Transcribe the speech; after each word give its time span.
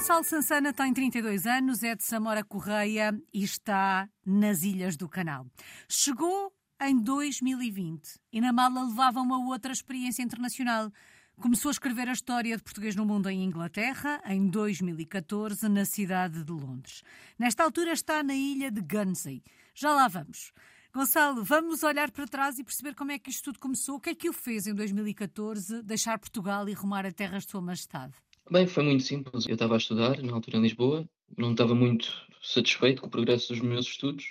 Gonçalo 0.00 0.24
Sansana 0.24 0.72
tem 0.72 0.94
32 0.94 1.44
anos, 1.44 1.82
é 1.82 1.94
de 1.94 2.02
Samora 2.02 2.42
Correia 2.42 3.14
e 3.34 3.44
está 3.44 4.08
nas 4.24 4.62
Ilhas 4.62 4.96
do 4.96 5.06
Canal. 5.06 5.46
Chegou 5.86 6.50
em 6.80 6.98
2020 6.98 8.18
e 8.32 8.40
na 8.40 8.50
mala 8.50 8.82
levava 8.82 9.20
uma 9.20 9.46
outra 9.46 9.70
experiência 9.70 10.22
internacional. 10.22 10.90
Começou 11.38 11.68
a 11.68 11.72
escrever 11.72 12.08
a 12.08 12.14
história 12.14 12.56
de 12.56 12.62
português 12.62 12.96
no 12.96 13.04
mundo 13.04 13.28
em 13.28 13.44
Inglaterra 13.44 14.22
em 14.24 14.48
2014, 14.48 15.68
na 15.68 15.84
cidade 15.84 16.44
de 16.44 16.50
Londres. 16.50 17.02
Nesta 17.38 17.62
altura 17.62 17.92
está 17.92 18.22
na 18.22 18.34
ilha 18.34 18.70
de 18.70 18.80
Guernsey. 18.80 19.42
Já 19.74 19.92
lá 19.92 20.08
vamos. 20.08 20.50
Gonçalo, 20.94 21.44
vamos 21.44 21.82
olhar 21.82 22.10
para 22.10 22.26
trás 22.26 22.58
e 22.58 22.64
perceber 22.64 22.94
como 22.94 23.12
é 23.12 23.18
que 23.18 23.28
isto 23.28 23.44
tudo 23.44 23.58
começou. 23.58 23.96
O 23.96 24.00
que 24.00 24.08
é 24.08 24.14
que 24.14 24.30
o 24.30 24.32
fez 24.32 24.66
em 24.66 24.74
2014 24.74 25.82
deixar 25.82 26.18
Portugal 26.18 26.66
e 26.70 26.72
rumar 26.72 27.04
a 27.04 27.12
terras 27.12 27.44
de 27.44 27.50
Sua 27.50 27.60
Majestade? 27.60 28.14
Bem, 28.50 28.66
foi 28.66 28.82
muito 28.82 29.04
simples. 29.04 29.46
Eu 29.46 29.54
estava 29.54 29.74
a 29.74 29.76
estudar, 29.76 30.20
na 30.20 30.32
altura 30.32 30.56
em 30.56 30.62
Lisboa, 30.62 31.08
não 31.38 31.52
estava 31.52 31.72
muito 31.72 32.12
satisfeito 32.42 33.00
com 33.00 33.06
o 33.06 33.10
progresso 33.10 33.52
dos 33.52 33.62
meus 33.62 33.86
estudos 33.86 34.24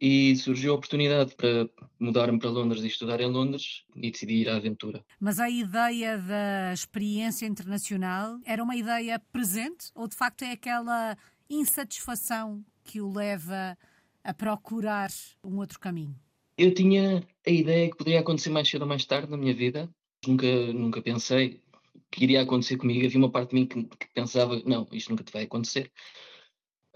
e 0.00 0.34
surgiu 0.36 0.72
a 0.72 0.76
oportunidade 0.76 1.34
para 1.34 1.68
mudar-me 2.00 2.38
para 2.38 2.48
Londres 2.48 2.82
e 2.82 2.86
estudar 2.86 3.20
em 3.20 3.30
Londres 3.30 3.84
e 3.94 4.10
decidi 4.10 4.36
ir 4.36 4.48
à 4.48 4.56
aventura. 4.56 5.04
Mas 5.20 5.38
a 5.38 5.50
ideia 5.50 6.16
da 6.16 6.72
experiência 6.72 7.44
internacional 7.44 8.38
era 8.46 8.64
uma 8.64 8.74
ideia 8.74 9.20
presente 9.30 9.90
ou 9.94 10.08
de 10.08 10.16
facto 10.16 10.40
é 10.42 10.52
aquela 10.52 11.14
insatisfação 11.50 12.64
que 12.82 12.98
o 12.98 13.12
leva 13.12 13.76
a 14.24 14.32
procurar 14.32 15.10
um 15.44 15.58
outro 15.58 15.78
caminho? 15.78 16.16
Eu 16.56 16.72
tinha 16.72 17.22
a 17.46 17.50
ideia 17.50 17.90
que 17.90 17.96
poderia 17.98 18.20
acontecer 18.20 18.48
mais 18.48 18.66
cedo 18.70 18.82
ou 18.82 18.88
mais 18.88 19.04
tarde 19.04 19.30
na 19.30 19.36
minha 19.36 19.54
vida. 19.54 19.86
Nunca, 20.26 20.72
nunca 20.72 21.02
pensei 21.02 21.60
que 22.10 22.24
iria 22.24 22.42
acontecer 22.42 22.76
comigo. 22.76 23.04
Havia 23.04 23.18
uma 23.18 23.30
parte 23.30 23.50
de 23.50 23.56
mim 23.56 23.66
que, 23.66 23.84
que 23.84 24.12
pensava, 24.14 24.60
não, 24.64 24.88
isto 24.92 25.10
nunca 25.10 25.24
te 25.24 25.32
vai 25.32 25.44
acontecer. 25.44 25.90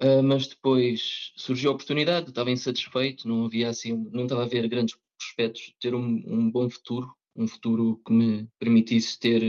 Uh, 0.01 0.23
mas 0.23 0.49
depois 0.49 1.33
surgiu 1.37 1.71
a 1.71 1.75
oportunidade, 1.75 2.31
estava 2.31 2.51
insatisfeito, 2.51 3.29
não 3.29 3.45
havia 3.45 3.69
assim, 3.69 3.93
não 4.11 4.25
estava 4.25 4.43
a 4.43 4.49
ver 4.49 4.67
grandes 4.69 4.97
prospectos 5.19 5.63
de 5.63 5.77
ter 5.79 5.95
um, 5.95 6.23
um 6.27 6.51
bom 6.51 6.69
futuro, 6.69 7.13
um 7.37 7.47
futuro 7.47 8.01
que 8.05 8.13
me 8.13 8.49
permitisse 8.59 9.19
ter 9.19 9.43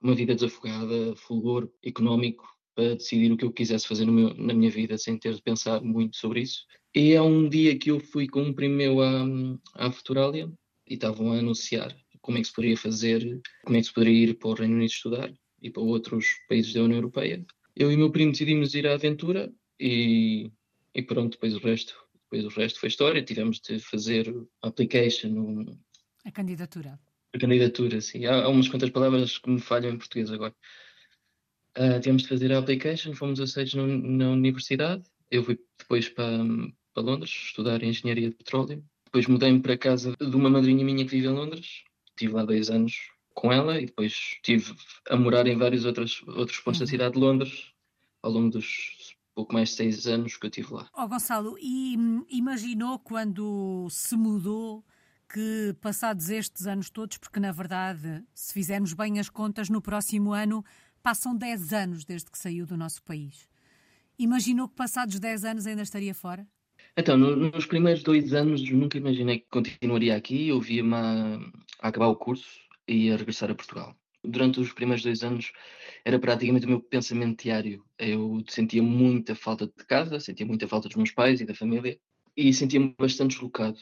uma 0.00 0.14
vida 0.14 0.34
desafogada, 0.34 1.16
fulgor 1.16 1.68
económico, 1.82 2.46
para 2.74 2.94
decidir 2.94 3.32
o 3.32 3.36
que 3.36 3.44
eu 3.44 3.52
quisesse 3.52 3.88
fazer 3.88 4.04
meu, 4.04 4.34
na 4.34 4.52
minha 4.52 4.70
vida 4.70 4.98
sem 4.98 5.18
ter 5.18 5.34
de 5.34 5.42
pensar 5.42 5.80
muito 5.80 6.16
sobre 6.16 6.42
isso. 6.42 6.64
E 6.94 7.12
é 7.12 7.22
um 7.22 7.48
dia 7.48 7.76
que 7.76 7.90
eu 7.90 7.98
fui 7.98 8.28
com 8.28 8.42
um 8.42 8.52
primo 8.52 8.76
meu 8.76 9.00
à, 9.00 9.24
à 9.74 9.90
Futuralia 9.90 10.52
e 10.86 10.94
estavam 10.94 11.32
a 11.32 11.38
anunciar 11.38 11.96
como 12.26 12.38
é 12.38 12.40
que 12.40 12.48
se 12.48 12.52
poderia 12.52 12.76
fazer, 12.76 13.40
como 13.64 13.76
é 13.76 13.80
que 13.80 13.86
se 13.86 13.94
poderia 13.94 14.24
ir 14.24 14.34
para 14.34 14.48
o 14.48 14.54
Reino 14.54 14.74
Unido 14.74 14.90
estudar 14.90 15.32
e 15.62 15.70
para 15.70 15.82
outros 15.82 16.26
países 16.48 16.74
da 16.74 16.82
União 16.82 16.98
Europeia. 16.98 17.46
Eu 17.74 17.90
e 17.90 17.94
o 17.94 17.98
meu 17.98 18.10
primo 18.10 18.32
decidimos 18.32 18.74
ir 18.74 18.84
à 18.84 18.94
aventura 18.94 19.52
e, 19.78 20.50
e 20.92 21.02
pronto, 21.02 21.34
depois 21.34 21.54
o 21.54 21.58
resto, 21.60 21.94
depois 22.24 22.44
o 22.44 22.58
resto 22.58 22.80
foi 22.80 22.88
história. 22.88 23.22
Tivemos 23.22 23.60
de 23.60 23.78
fazer 23.78 24.28
a 24.60 24.68
application, 24.68 25.28
um, 25.28 25.78
a 26.24 26.32
candidatura. 26.32 26.98
A 27.32 27.38
candidatura, 27.38 28.00
sim. 28.00 28.26
Há, 28.26 28.42
há 28.42 28.48
umas 28.48 28.68
quantas 28.68 28.90
palavras 28.90 29.38
que 29.38 29.48
me 29.48 29.60
falham 29.60 29.92
em 29.92 29.98
português 29.98 30.32
agora. 30.32 30.54
Uh, 31.78 32.00
tivemos 32.00 32.22
de 32.22 32.28
fazer 32.28 32.52
a 32.52 32.58
application, 32.58 33.14
fomos 33.14 33.38
aceitos 33.38 33.74
no, 33.74 33.86
na 33.86 34.30
universidade. 34.30 35.04
Eu 35.30 35.44
fui 35.44 35.60
depois 35.78 36.08
para, 36.08 36.44
para 36.92 37.02
Londres 37.04 37.30
estudar 37.30 37.84
Engenharia 37.84 38.30
de 38.30 38.36
Petróleo. 38.36 38.84
Depois 39.04 39.28
mudei-me 39.28 39.60
para 39.60 39.78
casa 39.78 40.16
de 40.18 40.36
uma 40.36 40.50
madrinha 40.50 40.84
minha 40.84 41.04
que 41.04 41.12
vive 41.12 41.28
em 41.28 41.30
Londres 41.30 41.85
estive 42.16 42.34
lá 42.34 42.44
dois 42.44 42.70
anos 42.70 43.10
com 43.34 43.52
ela 43.52 43.80
e 43.80 43.86
depois 43.86 44.12
estive 44.12 44.74
a 45.08 45.16
morar 45.16 45.46
em 45.46 45.56
vários 45.56 45.84
outros, 45.84 46.22
outros 46.26 46.58
pontos 46.58 46.80
uhum. 46.80 46.86
da 46.86 46.90
cidade 46.90 47.14
de 47.14 47.20
Londres 47.20 47.72
ao 48.22 48.32
longo 48.32 48.50
dos 48.50 49.14
pouco 49.34 49.52
mais 49.52 49.68
de 49.68 49.74
seis 49.74 50.06
anos 50.06 50.36
que 50.38 50.46
eu 50.46 50.48
estive 50.48 50.72
lá. 50.72 50.88
Oh, 50.94 51.06
Gonçalo, 51.06 51.58
e 51.60 51.94
hum, 51.98 52.24
imaginou 52.30 52.98
quando 52.98 53.86
se 53.90 54.16
mudou 54.16 54.82
que 55.28 55.76
passados 55.80 56.30
estes 56.30 56.66
anos 56.66 56.88
todos, 56.88 57.18
porque 57.18 57.38
na 57.38 57.52
verdade, 57.52 58.24
se 58.34 58.54
fizermos 58.54 58.94
bem 58.94 59.18
as 59.18 59.28
contas, 59.28 59.68
no 59.68 59.82
próximo 59.82 60.32
ano 60.32 60.64
passam 61.02 61.36
10 61.36 61.72
anos 61.74 62.04
desde 62.04 62.30
que 62.30 62.38
saiu 62.38 62.64
do 62.64 62.76
nosso 62.76 63.02
país. 63.02 63.46
Imaginou 64.18 64.68
que 64.68 64.74
passados 64.74 65.20
10 65.20 65.44
anos 65.44 65.66
ainda 65.66 65.82
estaria 65.82 66.14
fora? 66.14 66.48
Então, 66.96 67.16
no, 67.16 67.36
nos 67.36 67.66
primeiros 67.66 68.02
dois 68.02 68.32
anos 68.32 68.68
nunca 68.70 68.96
imaginei 68.96 69.40
que 69.40 69.46
continuaria 69.50 70.16
aqui. 70.16 70.48
Eu 70.48 70.60
via-me 70.60 70.94
a, 70.94 71.38
a, 71.80 71.88
acabar 71.88 72.06
o 72.06 72.16
curso 72.16 72.48
e 72.88 73.10
a 73.10 73.16
regressar 73.16 73.50
a 73.50 73.54
Portugal. 73.54 73.94
Durante 74.24 74.58
os 74.58 74.72
primeiros 74.72 75.04
dois 75.04 75.22
anos 75.22 75.52
era 76.04 76.18
praticamente 76.18 76.64
o 76.64 76.70
meu 76.70 76.80
pensamento 76.80 77.42
diário. 77.42 77.84
Eu 77.98 78.42
sentia 78.48 78.82
muita 78.82 79.34
falta 79.34 79.66
de 79.66 79.84
casa, 79.86 80.18
sentia 80.18 80.46
muita 80.46 80.66
falta 80.66 80.88
dos 80.88 80.96
meus 80.96 81.10
pais 81.10 81.40
e 81.40 81.44
da 81.44 81.54
família 81.54 81.98
e 82.36 82.52
sentia-me 82.52 82.94
bastante 82.98 83.32
deslocado. 83.32 83.78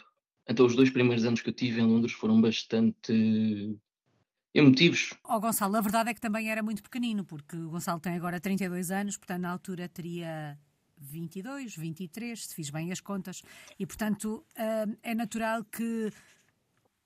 Então, 0.48 0.66
os 0.66 0.74
dois 0.74 0.90
primeiros 0.90 1.24
anos 1.24 1.40
que 1.40 1.48
eu 1.48 1.54
tive 1.54 1.80
em 1.80 1.86
Londres 1.86 2.12
foram 2.12 2.40
bastante 2.40 3.78
emotivos. 4.52 5.14
Oh, 5.24 5.40
Gonçalo, 5.40 5.76
a 5.76 5.80
verdade 5.80 6.10
é 6.10 6.14
que 6.14 6.20
também 6.20 6.50
era 6.50 6.62
muito 6.62 6.82
pequenino, 6.82 7.24
porque 7.24 7.56
o 7.56 7.70
Gonçalo 7.70 8.00
tem 8.00 8.14
agora 8.14 8.40
32 8.40 8.90
anos, 8.90 9.16
portanto, 9.16 9.40
na 9.40 9.50
altura 9.50 9.88
teria 9.88 10.58
22, 10.98 11.76
23, 11.76 12.46
se 12.46 12.54
fiz 12.54 12.70
bem 12.70 12.92
as 12.92 13.00
contas, 13.00 13.42
e 13.78 13.86
portanto 13.86 14.44
uh, 14.56 14.96
é 15.02 15.14
natural 15.14 15.64
que 15.64 16.12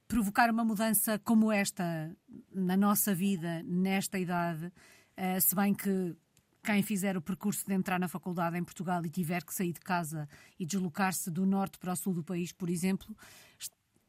provocar 0.07 0.51
uma 0.51 0.65
mudança 0.65 1.19
como 1.19 1.53
esta 1.53 2.17
na 2.53 2.77
nossa 2.77 3.15
vida, 3.15 3.63
nesta 3.65 4.19
idade, 4.19 4.67
uh, 4.67 5.41
se 5.41 5.55
bem 5.55 5.75
que 5.75 6.17
quem 6.63 6.83
fizer 6.83 7.17
o 7.17 7.23
percurso 7.23 7.65
de 7.67 7.73
entrar 7.73 7.99
na 7.99 8.09
faculdade 8.09 8.59
em 8.59 8.65
Portugal 8.65 9.05
e 9.05 9.09
tiver 9.09 9.43
que 9.43 9.55
sair 9.55 9.73
de 9.73 9.81
casa 9.81 10.29
e 10.59 10.67
deslocar-se 10.67 11.31
do 11.31 11.47
norte 11.47 11.79
para 11.79 11.93
o 11.93 11.97
sul 11.97 12.13
do 12.13 12.23
país, 12.23 12.53
por 12.53 12.69
exemplo, 12.69 13.17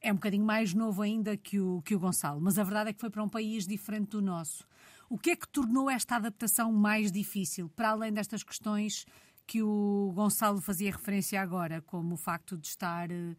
é 0.01 0.11
um 0.11 0.15
bocadinho 0.15 0.45
mais 0.45 0.73
novo 0.73 1.01
ainda 1.01 1.35
que 1.37 1.59
o, 1.59 1.81
que 1.81 1.95
o 1.95 1.99
Gonçalo, 1.99 2.39
mas 2.41 2.57
a 2.57 2.63
verdade 2.63 2.89
é 2.89 2.93
que 2.93 2.99
foi 2.99 3.09
para 3.09 3.23
um 3.23 3.29
país 3.29 3.67
diferente 3.67 4.11
do 4.11 4.21
nosso. 4.21 4.67
O 5.09 5.17
que 5.17 5.31
é 5.31 5.35
que 5.35 5.47
tornou 5.47 5.89
esta 5.89 6.15
adaptação 6.15 6.71
mais 6.71 7.11
difícil, 7.11 7.69
para 7.69 7.89
além 7.89 8.13
destas 8.13 8.43
questões 8.43 9.05
que 9.49 9.63
o 9.63 10.11
Gonçalo 10.13 10.61
fazia 10.61 10.91
referência 10.91 11.41
agora, 11.41 11.81
como 11.81 12.13
o 12.13 12.17
facto 12.17 12.55
de 12.55 12.67
estar, 12.67 13.09
eh, 13.09 13.35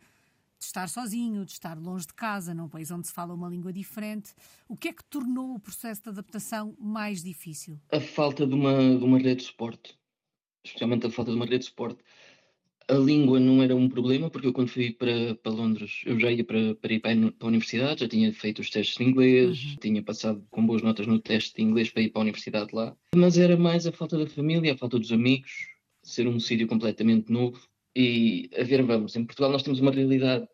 de 0.58 0.64
estar 0.64 0.88
sozinho, 0.88 1.44
de 1.44 1.52
estar 1.52 1.78
longe 1.78 2.04
de 2.04 2.14
casa, 2.14 2.52
num 2.52 2.68
país 2.68 2.90
onde 2.90 3.06
se 3.06 3.12
fala 3.12 3.32
uma 3.32 3.48
língua 3.48 3.72
diferente. 3.72 4.34
O 4.68 4.76
que 4.76 4.88
é 4.88 4.92
que 4.92 5.04
tornou 5.04 5.54
o 5.54 5.60
processo 5.60 6.02
de 6.02 6.08
adaptação 6.08 6.74
mais 6.80 7.22
difícil? 7.22 7.78
A 7.92 8.00
falta 8.00 8.44
de 8.44 8.52
uma, 8.52 8.76
de 8.76 9.04
uma 9.04 9.18
rede 9.18 9.36
de 9.36 9.42
suporte, 9.44 9.96
especialmente 10.64 11.06
a 11.06 11.10
falta 11.12 11.30
de 11.30 11.36
uma 11.36 11.46
rede 11.46 11.60
de 11.60 11.64
suporte. 11.66 12.02
A 12.88 12.94
língua 12.94 13.38
não 13.38 13.62
era 13.62 13.76
um 13.76 13.88
problema, 13.88 14.28
porque 14.28 14.48
eu 14.48 14.52
quando 14.52 14.66
fui 14.66 14.90
para, 14.92 15.36
para 15.36 15.52
Londres, 15.52 16.02
eu 16.04 16.18
já 16.18 16.32
ia 16.32 16.42
para, 16.42 16.74
para 16.74 16.92
ir 16.92 16.98
para 16.98 17.12
a 17.12 17.46
universidade, 17.46 18.00
já 18.00 18.08
tinha 18.08 18.34
feito 18.34 18.58
os 18.58 18.68
testes 18.68 18.96
de 18.96 19.04
inglês, 19.04 19.62
uhum. 19.62 19.76
tinha 19.76 20.02
passado 20.02 20.44
com 20.50 20.66
boas 20.66 20.82
notas 20.82 21.06
no 21.06 21.20
teste 21.20 21.54
de 21.54 21.62
inglês 21.62 21.88
para 21.88 22.02
ir 22.02 22.08
para 22.08 22.20
a 22.20 22.24
universidade 22.24 22.74
lá. 22.74 22.96
Mas 23.14 23.38
era 23.38 23.56
mais 23.56 23.86
a 23.86 23.92
falta 23.92 24.18
da 24.18 24.26
família, 24.26 24.74
a 24.74 24.76
falta 24.76 24.98
dos 24.98 25.12
amigos, 25.12 25.69
ser 26.10 26.26
um 26.28 26.40
sítio 26.40 26.66
completamente 26.66 27.30
novo. 27.32 27.60
E 27.94 28.50
a 28.56 28.62
ver, 28.62 28.82
vamos, 28.82 29.16
em 29.16 29.24
Portugal 29.24 29.50
nós 29.50 29.62
temos 29.62 29.80
uma 29.80 29.90
realidade 29.90 30.46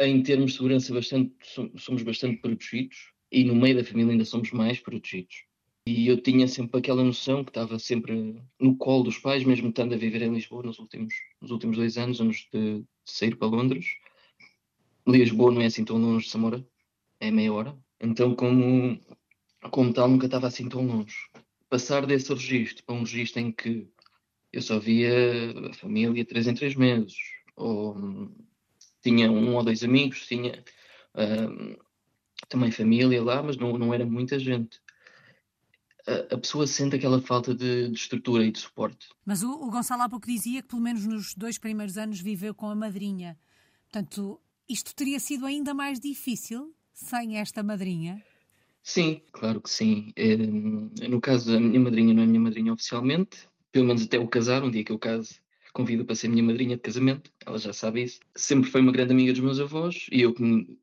em 0.00 0.22
termos 0.22 0.52
de 0.52 0.56
segurança 0.56 0.92
bastante, 0.92 1.34
somos 1.76 2.02
bastante 2.02 2.40
protegidos 2.40 3.12
e 3.30 3.44
no 3.44 3.54
meio 3.54 3.76
da 3.76 3.84
família 3.84 4.12
ainda 4.12 4.24
somos 4.24 4.50
mais 4.52 4.78
protegidos. 4.80 5.44
E 5.86 6.06
eu 6.06 6.20
tinha 6.20 6.46
sempre 6.46 6.78
aquela 6.78 7.02
noção 7.02 7.42
que 7.42 7.50
estava 7.50 7.78
sempre 7.78 8.40
no 8.60 8.76
colo 8.76 9.04
dos 9.04 9.18
pais, 9.18 9.42
mesmo 9.42 9.68
estando 9.68 9.94
a 9.94 9.96
viver 9.96 10.22
em 10.22 10.32
Lisboa 10.32 10.62
nos 10.62 10.78
últimos, 10.78 11.12
nos 11.40 11.50
últimos 11.50 11.76
dois 11.76 11.98
anos, 11.98 12.20
antes 12.20 12.46
de, 12.52 12.80
de 12.80 12.86
sair 13.04 13.34
para 13.36 13.48
Londres. 13.48 13.86
Lisboa 15.06 15.50
não 15.50 15.60
é 15.60 15.66
assim 15.66 15.84
tão 15.84 15.98
longe 15.98 16.26
de 16.26 16.30
Samora, 16.30 16.64
é 17.18 17.30
meia 17.32 17.52
hora. 17.52 17.76
Então, 18.00 18.34
como, 18.36 19.00
como 19.72 19.92
tal, 19.92 20.08
nunca 20.08 20.26
estava 20.26 20.46
assim 20.46 20.68
tão 20.68 20.86
longe. 20.86 21.16
Passar 21.68 22.06
desse 22.06 22.32
registro 22.32 22.84
para 22.84 22.94
um 22.94 23.00
registro 23.00 23.40
em 23.40 23.50
que 23.50 23.88
eu 24.52 24.60
só 24.60 24.78
via 24.78 25.10
a 25.70 25.74
família 25.74 26.24
três 26.24 26.46
em 26.46 26.54
três 26.54 26.74
meses. 26.74 27.14
Ou 27.56 28.30
tinha 29.02 29.30
um 29.30 29.54
ou 29.56 29.64
dois 29.64 29.82
amigos, 29.82 30.26
tinha 30.26 30.62
um, 31.14 31.76
também 32.48 32.70
família 32.70 33.22
lá, 33.22 33.42
mas 33.42 33.56
não, 33.56 33.76
não 33.78 33.92
era 33.94 34.04
muita 34.04 34.38
gente. 34.38 34.80
A, 36.06 36.34
a 36.34 36.38
pessoa 36.38 36.66
sente 36.66 36.96
aquela 36.96 37.20
falta 37.20 37.54
de, 37.54 37.88
de, 37.88 37.94
estrutura 37.94 38.44
e 38.44 38.52
de 38.52 38.58
suporte. 38.58 39.08
Mas 39.24 39.42
o, 39.42 39.50
o 39.50 39.70
Gonçalo 39.70 40.02
há 40.02 40.08
pouco 40.08 40.26
dizia 40.26 40.62
que 40.62 40.68
pelo 40.68 40.82
menos 40.82 41.06
nos 41.06 41.34
dois 41.34 41.58
primeiros 41.58 41.96
anos 41.96 42.20
viveu 42.20 42.54
com 42.54 42.68
a 42.68 42.74
madrinha. 42.74 43.38
Portanto, 43.84 44.40
isto 44.68 44.94
teria 44.94 45.20
sido 45.20 45.46
ainda 45.46 45.72
mais 45.72 45.98
difícil 45.98 46.74
sem 46.92 47.38
esta 47.38 47.62
madrinha? 47.62 48.22
Sim, 48.82 49.22
claro 49.32 49.60
que 49.60 49.70
sim. 49.70 50.12
Hum, 50.18 50.90
no 51.08 51.20
caso, 51.20 51.56
a 51.56 51.60
minha 51.60 51.78
madrinha 51.78 52.12
não 52.12 52.22
é 52.22 52.26
minha 52.26 52.40
madrinha 52.40 52.72
oficialmente, 52.72 53.48
pelo 53.72 53.86
menos 53.86 54.04
até 54.04 54.18
o 54.18 54.28
casar, 54.28 54.62
um 54.62 54.70
dia 54.70 54.84
que 54.84 54.92
eu 54.92 54.98
case, 54.98 55.40
convido 55.72 56.04
para 56.04 56.14
ser 56.14 56.28
minha 56.28 56.42
madrinha 56.42 56.76
de 56.76 56.82
casamento, 56.82 57.30
ela 57.44 57.58
já 57.58 57.72
sabe 57.72 58.02
isso. 58.02 58.20
Sempre 58.36 58.70
foi 58.70 58.80
uma 58.82 58.92
grande 58.92 59.12
amiga 59.12 59.32
dos 59.32 59.40
meus 59.40 59.58
avós 59.58 60.06
e 60.12 60.20
eu 60.20 60.34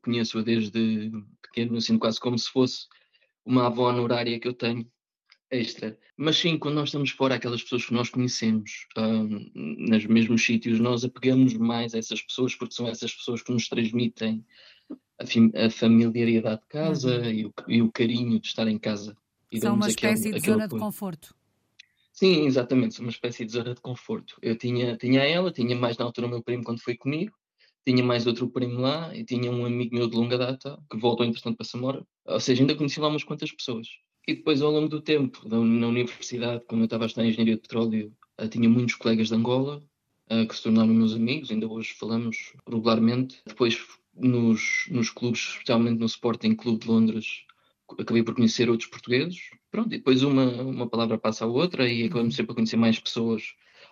conheço-a 0.02 0.42
desde 0.42 1.12
pequeno, 1.40 1.76
assim, 1.76 1.96
quase 1.96 2.20
como 2.20 2.38
se 2.38 2.50
fosse 2.50 2.86
uma 3.44 3.66
avó 3.66 3.88
honorária 3.88 4.38
que 4.38 4.48
eu 4.48 4.52
tenho 4.52 4.86
extra. 5.50 5.98
Mas 6.16 6.36
sim, 6.36 6.58
quando 6.58 6.74
nós 6.74 6.88
estamos 6.88 7.10
fora, 7.10 7.34
aquelas 7.36 7.62
pessoas 7.62 7.86
que 7.86 7.94
nós 7.94 8.10
conhecemos, 8.10 8.86
um, 8.96 9.50
nos 9.54 10.06
mesmos 10.06 10.44
sítios, 10.44 10.78
nós 10.78 11.04
apegamos 11.04 11.54
mais 11.54 11.94
a 11.94 11.98
essas 11.98 12.22
pessoas 12.22 12.54
porque 12.54 12.74
são 12.74 12.88
essas 12.88 13.14
pessoas 13.14 13.42
que 13.42 13.52
nos 13.52 13.68
transmitem 13.68 14.44
a, 15.18 15.66
a 15.66 15.70
familiaridade 15.70 16.60
de 16.62 16.66
casa 16.68 17.18
uhum. 17.18 17.30
e, 17.30 17.46
o, 17.46 17.54
e, 17.68 17.82
o, 17.82 17.90
carinho 17.90 18.38
de 18.38 18.46
estar 18.46 18.68
em 18.68 18.78
casa. 18.78 19.16
E 19.50 19.60
são 19.60 19.74
uma 19.74 19.88
espécie 19.88 20.28
aquele, 20.28 20.40
de 20.40 20.46
zona 20.46 20.68
de 20.68 20.78
conforto. 20.78 21.34
Sim, 22.20 22.44
exatamente, 22.44 23.00
uma 23.00 23.08
espécie 23.08 23.46
de 23.46 23.52
zona 23.52 23.74
de 23.74 23.80
conforto. 23.80 24.36
Eu 24.42 24.54
tinha, 24.54 24.94
tinha 24.94 25.22
ela, 25.22 25.50
tinha 25.50 25.74
mais 25.74 25.96
na 25.96 26.04
altura 26.04 26.26
o 26.26 26.30
meu 26.30 26.42
primo 26.42 26.62
quando 26.62 26.78
foi 26.78 26.94
comigo, 26.94 27.34
tinha 27.82 28.04
mais 28.04 28.26
outro 28.26 28.46
primo 28.50 28.78
lá 28.78 29.16
e 29.16 29.24
tinha 29.24 29.50
um 29.50 29.64
amigo 29.64 29.94
meu 29.94 30.06
de 30.06 30.16
longa 30.16 30.36
data 30.36 30.78
que 30.90 30.98
voltou 30.98 31.24
entretanto 31.24 31.56
para 31.56 31.64
Samora. 31.64 32.06
Ou 32.26 32.38
seja, 32.38 32.62
ainda 32.62 32.74
conheci 32.74 33.00
lá 33.00 33.08
umas 33.08 33.24
quantas 33.24 33.50
pessoas. 33.50 33.88
E 34.28 34.34
depois, 34.34 34.60
ao 34.60 34.70
longo 34.70 34.86
do 34.86 35.00
tempo, 35.00 35.48
na 35.48 35.86
universidade, 35.88 36.62
quando 36.66 36.82
eu 36.82 36.84
estava 36.84 37.04
a 37.04 37.06
estudar 37.06 37.26
Engenharia 37.26 37.54
de 37.54 37.62
Petróleo, 37.62 38.12
eh, 38.36 38.48
tinha 38.48 38.68
muitos 38.68 38.96
colegas 38.96 39.28
de 39.28 39.34
Angola 39.34 39.82
eh, 40.28 40.44
que 40.44 40.54
se 40.54 40.62
tornaram 40.62 40.92
meus 40.92 41.14
amigos, 41.14 41.50
ainda 41.50 41.66
hoje 41.66 41.94
falamos 41.94 42.52
regularmente. 42.68 43.40
Depois, 43.46 43.78
nos, 44.14 44.84
nos 44.90 45.08
clubes, 45.08 45.40
especialmente 45.40 45.98
no 45.98 46.04
Sporting 46.04 46.54
Clube 46.54 46.80
de 46.80 46.86
Londres, 46.86 47.46
acabei 47.98 48.22
por 48.22 48.34
conhecer 48.34 48.68
outros 48.68 48.88
portugueses. 48.88 49.38
Pronto, 49.70 49.94
e 49.94 49.98
depois 49.98 50.22
uma, 50.22 50.44
uma 50.62 50.88
palavra 50.88 51.18
passa 51.18 51.44
a 51.44 51.48
outra 51.48 51.88
e 51.88 52.04
acabamos 52.04 52.34
sempre 52.34 52.52
a 52.52 52.54
conhecer 52.54 52.76
mais 52.76 52.98
pessoas 52.98 53.42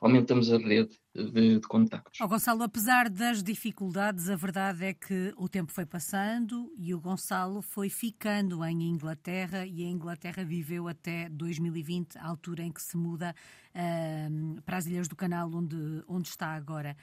aumentamos 0.00 0.52
a 0.52 0.58
rede 0.58 0.98
de, 1.14 1.58
de 1.58 1.68
contactos. 1.68 2.20
Oh, 2.20 2.28
Gonçalo, 2.28 2.62
apesar 2.62 3.08
das 3.08 3.42
dificuldades, 3.42 4.28
a 4.28 4.36
verdade 4.36 4.84
é 4.84 4.94
que 4.94 5.32
o 5.36 5.48
tempo 5.48 5.72
foi 5.72 5.84
passando 5.84 6.72
e 6.76 6.94
o 6.94 7.00
Gonçalo 7.00 7.62
foi 7.62 7.88
ficando 7.88 8.64
em 8.64 8.82
Inglaterra 8.82 9.66
e 9.66 9.84
a 9.84 9.88
Inglaterra 9.88 10.44
viveu 10.44 10.88
até 10.88 11.28
2020, 11.28 12.18
a 12.18 12.26
altura 12.26 12.62
em 12.62 12.72
que 12.72 12.82
se 12.82 12.96
muda 12.96 13.34
uh, 13.74 14.62
para 14.62 14.76
as 14.76 14.86
Ilhas 14.86 15.08
do 15.08 15.16
Canal, 15.16 15.50
onde, 15.52 15.76
onde 16.06 16.28
está 16.28 16.48
agora. 16.48 16.96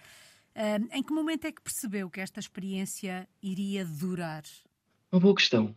Uh, 0.55 0.87
em 0.93 1.03
que 1.03 1.13
momento 1.13 1.45
é 1.45 1.51
que 1.51 1.61
percebeu 1.61 2.09
que 2.09 2.21
esta 2.21 2.39
experiência 2.39 3.27
iria 3.41 3.83
durar? 3.85 4.43
Uma 5.11 5.19
boa 5.19 5.35
questão. 5.35 5.75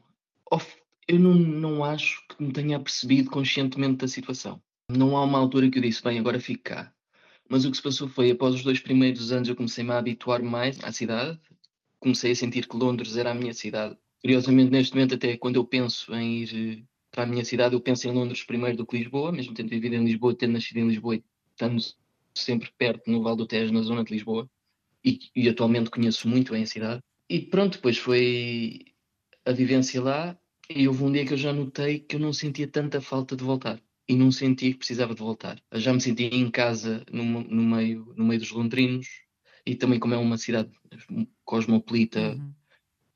Eu 1.08 1.18
não, 1.18 1.34
não 1.34 1.84
acho 1.84 2.22
que 2.28 2.42
me 2.42 2.52
tenha 2.52 2.78
percebido 2.78 3.30
conscientemente 3.30 3.96
da 3.96 4.08
situação. 4.08 4.62
Não 4.90 5.16
há 5.16 5.24
uma 5.24 5.38
altura 5.38 5.70
que 5.70 5.78
eu 5.78 5.82
disse, 5.82 6.02
bem, 6.02 6.18
agora 6.18 6.38
fico 6.38 6.64
cá. 6.64 6.92
Mas 7.48 7.64
o 7.64 7.70
que 7.70 7.78
se 7.78 7.82
passou 7.82 8.08
foi, 8.08 8.30
após 8.30 8.54
os 8.54 8.62
dois 8.62 8.78
primeiros 8.78 9.32
anos, 9.32 9.48
eu 9.48 9.56
comecei-me 9.56 9.90
a 9.90 9.98
habituar 9.98 10.42
mais 10.42 10.78
à 10.84 10.92
cidade. 10.92 11.40
Comecei 11.98 12.32
a 12.32 12.36
sentir 12.36 12.68
que 12.68 12.76
Londres 12.76 13.16
era 13.16 13.30
a 13.30 13.34
minha 13.34 13.54
cidade. 13.54 13.96
Curiosamente, 14.20 14.70
neste 14.70 14.94
momento, 14.94 15.14
até 15.14 15.36
quando 15.38 15.56
eu 15.56 15.64
penso 15.64 16.14
em 16.14 16.42
ir 16.42 16.78
eh, 16.80 16.82
para 17.10 17.22
a 17.22 17.26
minha 17.26 17.44
cidade, 17.44 17.74
eu 17.74 17.80
penso 17.80 18.06
em 18.06 18.12
Londres 18.12 18.44
primeiro 18.44 18.76
do 18.76 18.86
que 18.86 18.98
Lisboa, 18.98 19.32
mesmo 19.32 19.54
tendo 19.54 19.70
vivido 19.70 19.94
em 19.94 20.04
Lisboa, 20.04 20.34
tendo 20.34 20.52
nascido 20.52 20.76
em 20.76 20.88
Lisboa 20.88 21.16
e 21.16 21.24
estando 21.52 21.82
sempre 22.34 22.70
perto 22.76 23.10
no 23.10 23.22
Val 23.22 23.34
do 23.34 23.46
Tejo, 23.46 23.72
na 23.72 23.80
zona 23.80 24.04
de 24.04 24.12
Lisboa. 24.12 24.48
E, 25.02 25.20
e 25.34 25.48
atualmente 25.48 25.88
conheço 25.88 26.28
muito 26.28 26.52
bem 26.52 26.64
a 26.64 26.66
cidade. 26.66 27.00
E 27.30 27.40
pronto, 27.40 27.74
depois 27.74 27.96
foi 27.96 28.84
a 29.44 29.52
vivência 29.52 30.02
lá. 30.02 30.38
E 30.70 30.86
houve 30.86 31.02
um 31.02 31.12
dia 31.12 31.24
que 31.24 31.32
eu 31.32 31.38
já 31.38 31.52
notei 31.52 32.00
que 32.00 32.16
eu 32.16 32.20
não 32.20 32.32
sentia 32.32 32.68
tanta 32.68 33.00
falta 33.00 33.34
de 33.34 33.42
voltar 33.42 33.80
e 34.08 34.14
não 34.16 34.30
senti 34.32 34.72
que 34.72 34.78
precisava 34.78 35.14
de 35.14 35.20
voltar. 35.20 35.60
Já 35.74 35.92
me 35.92 36.00
senti 36.00 36.24
em 36.24 36.50
casa 36.50 37.04
no, 37.10 37.24
no, 37.24 37.62
meio, 37.62 38.12
no 38.16 38.24
meio 38.24 38.40
dos 38.40 38.50
londrinos 38.50 39.06
e 39.66 39.74
também 39.74 39.98
como 39.98 40.14
é 40.14 40.16
uma 40.16 40.38
cidade 40.38 40.70
cosmopolita, 41.44 42.34
uhum. 42.34 42.52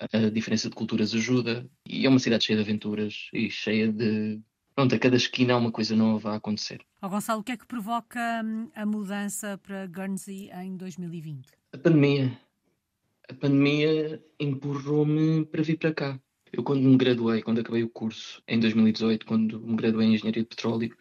a 0.00 0.31
diferença 0.31 0.69
de 0.69 0.75
culturas 0.75 1.14
ajuda 1.14 1.69
e 1.87 2.04
é 2.04 2.08
uma 2.08 2.19
cidade 2.19 2.44
cheia 2.44 2.56
de 2.56 2.62
aventuras 2.62 3.28
e 3.32 3.50
cheia 3.50 3.90
de... 3.90 4.40
Pronto, 4.75 4.94
a 4.94 4.98
cada 4.98 5.16
esquina 5.16 5.52
há 5.52 5.58
uma 5.58 5.70
coisa 5.70 5.94
nova 5.94 6.32
a 6.32 6.37
acontecer. 6.37 6.81
Oh, 7.02 7.08
Gonçalo, 7.08 7.40
o 7.40 7.44
que 7.44 7.52
é 7.52 7.56
que 7.58 7.66
provoca 7.66 8.43
hum, 8.43 8.70
a 8.75 8.87
mudança 8.87 9.58
para 9.58 9.87
Guernsey 9.87 10.50
em 10.50 10.76
2020? 10.76 11.50
A 11.75 11.78
pandemia. 11.78 12.40
A 13.28 13.34
pandemia 13.34 14.22
empurrou-me 14.40 15.44
para 15.44 15.62
vir 15.62 15.76
para 15.76 15.93
cá. 15.93 16.20
Eu, 16.52 16.62
quando 16.62 16.82
me 16.82 16.96
graduei, 16.96 17.43
quando 17.43 17.60
acabei 17.60 17.82
o 17.82 17.88
curso 17.88 18.43
em 18.46 18.60
2018, 18.60 19.25
quando 19.25 19.58
me 19.60 19.75
graduei 19.75 20.06
em 20.08 20.14
Engenharia 20.14 20.43
de 20.43 20.49
Petróleo, 20.49 20.94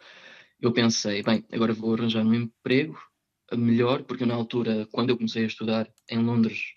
eu 0.60 0.72
pensei, 0.72 1.22
bem, 1.22 1.44
agora 1.52 1.74
vou 1.74 1.94
arranjar 1.94 2.24
um 2.24 2.32
emprego 2.32 2.98
melhor, 3.52 4.02
porque 4.04 4.24
na 4.24 4.34
altura, 4.34 4.86
quando 4.90 5.10
eu 5.10 5.16
comecei 5.16 5.44
a 5.44 5.46
estudar 5.46 5.92
em 6.08 6.18
Londres, 6.18 6.72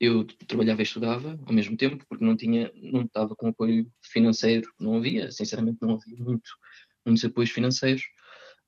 eu 0.00 0.24
trabalhava 0.24 0.80
e 0.80 0.84
estudava 0.84 1.38
ao 1.46 1.52
mesmo 1.52 1.76
tempo, 1.76 2.04
porque 2.08 2.24
não 2.24 2.36
tinha, 2.36 2.72
não 2.74 3.02
estava 3.02 3.34
com 3.36 3.48
apoio 3.48 3.90
financeiro, 4.02 4.72
não 4.80 4.96
havia, 4.96 5.30
sinceramente 5.30 5.78
não 5.82 5.94
havia 5.94 6.16
muito, 6.16 6.50
muitos 7.04 7.24
apoios 7.24 7.50
financeiros, 7.50 8.04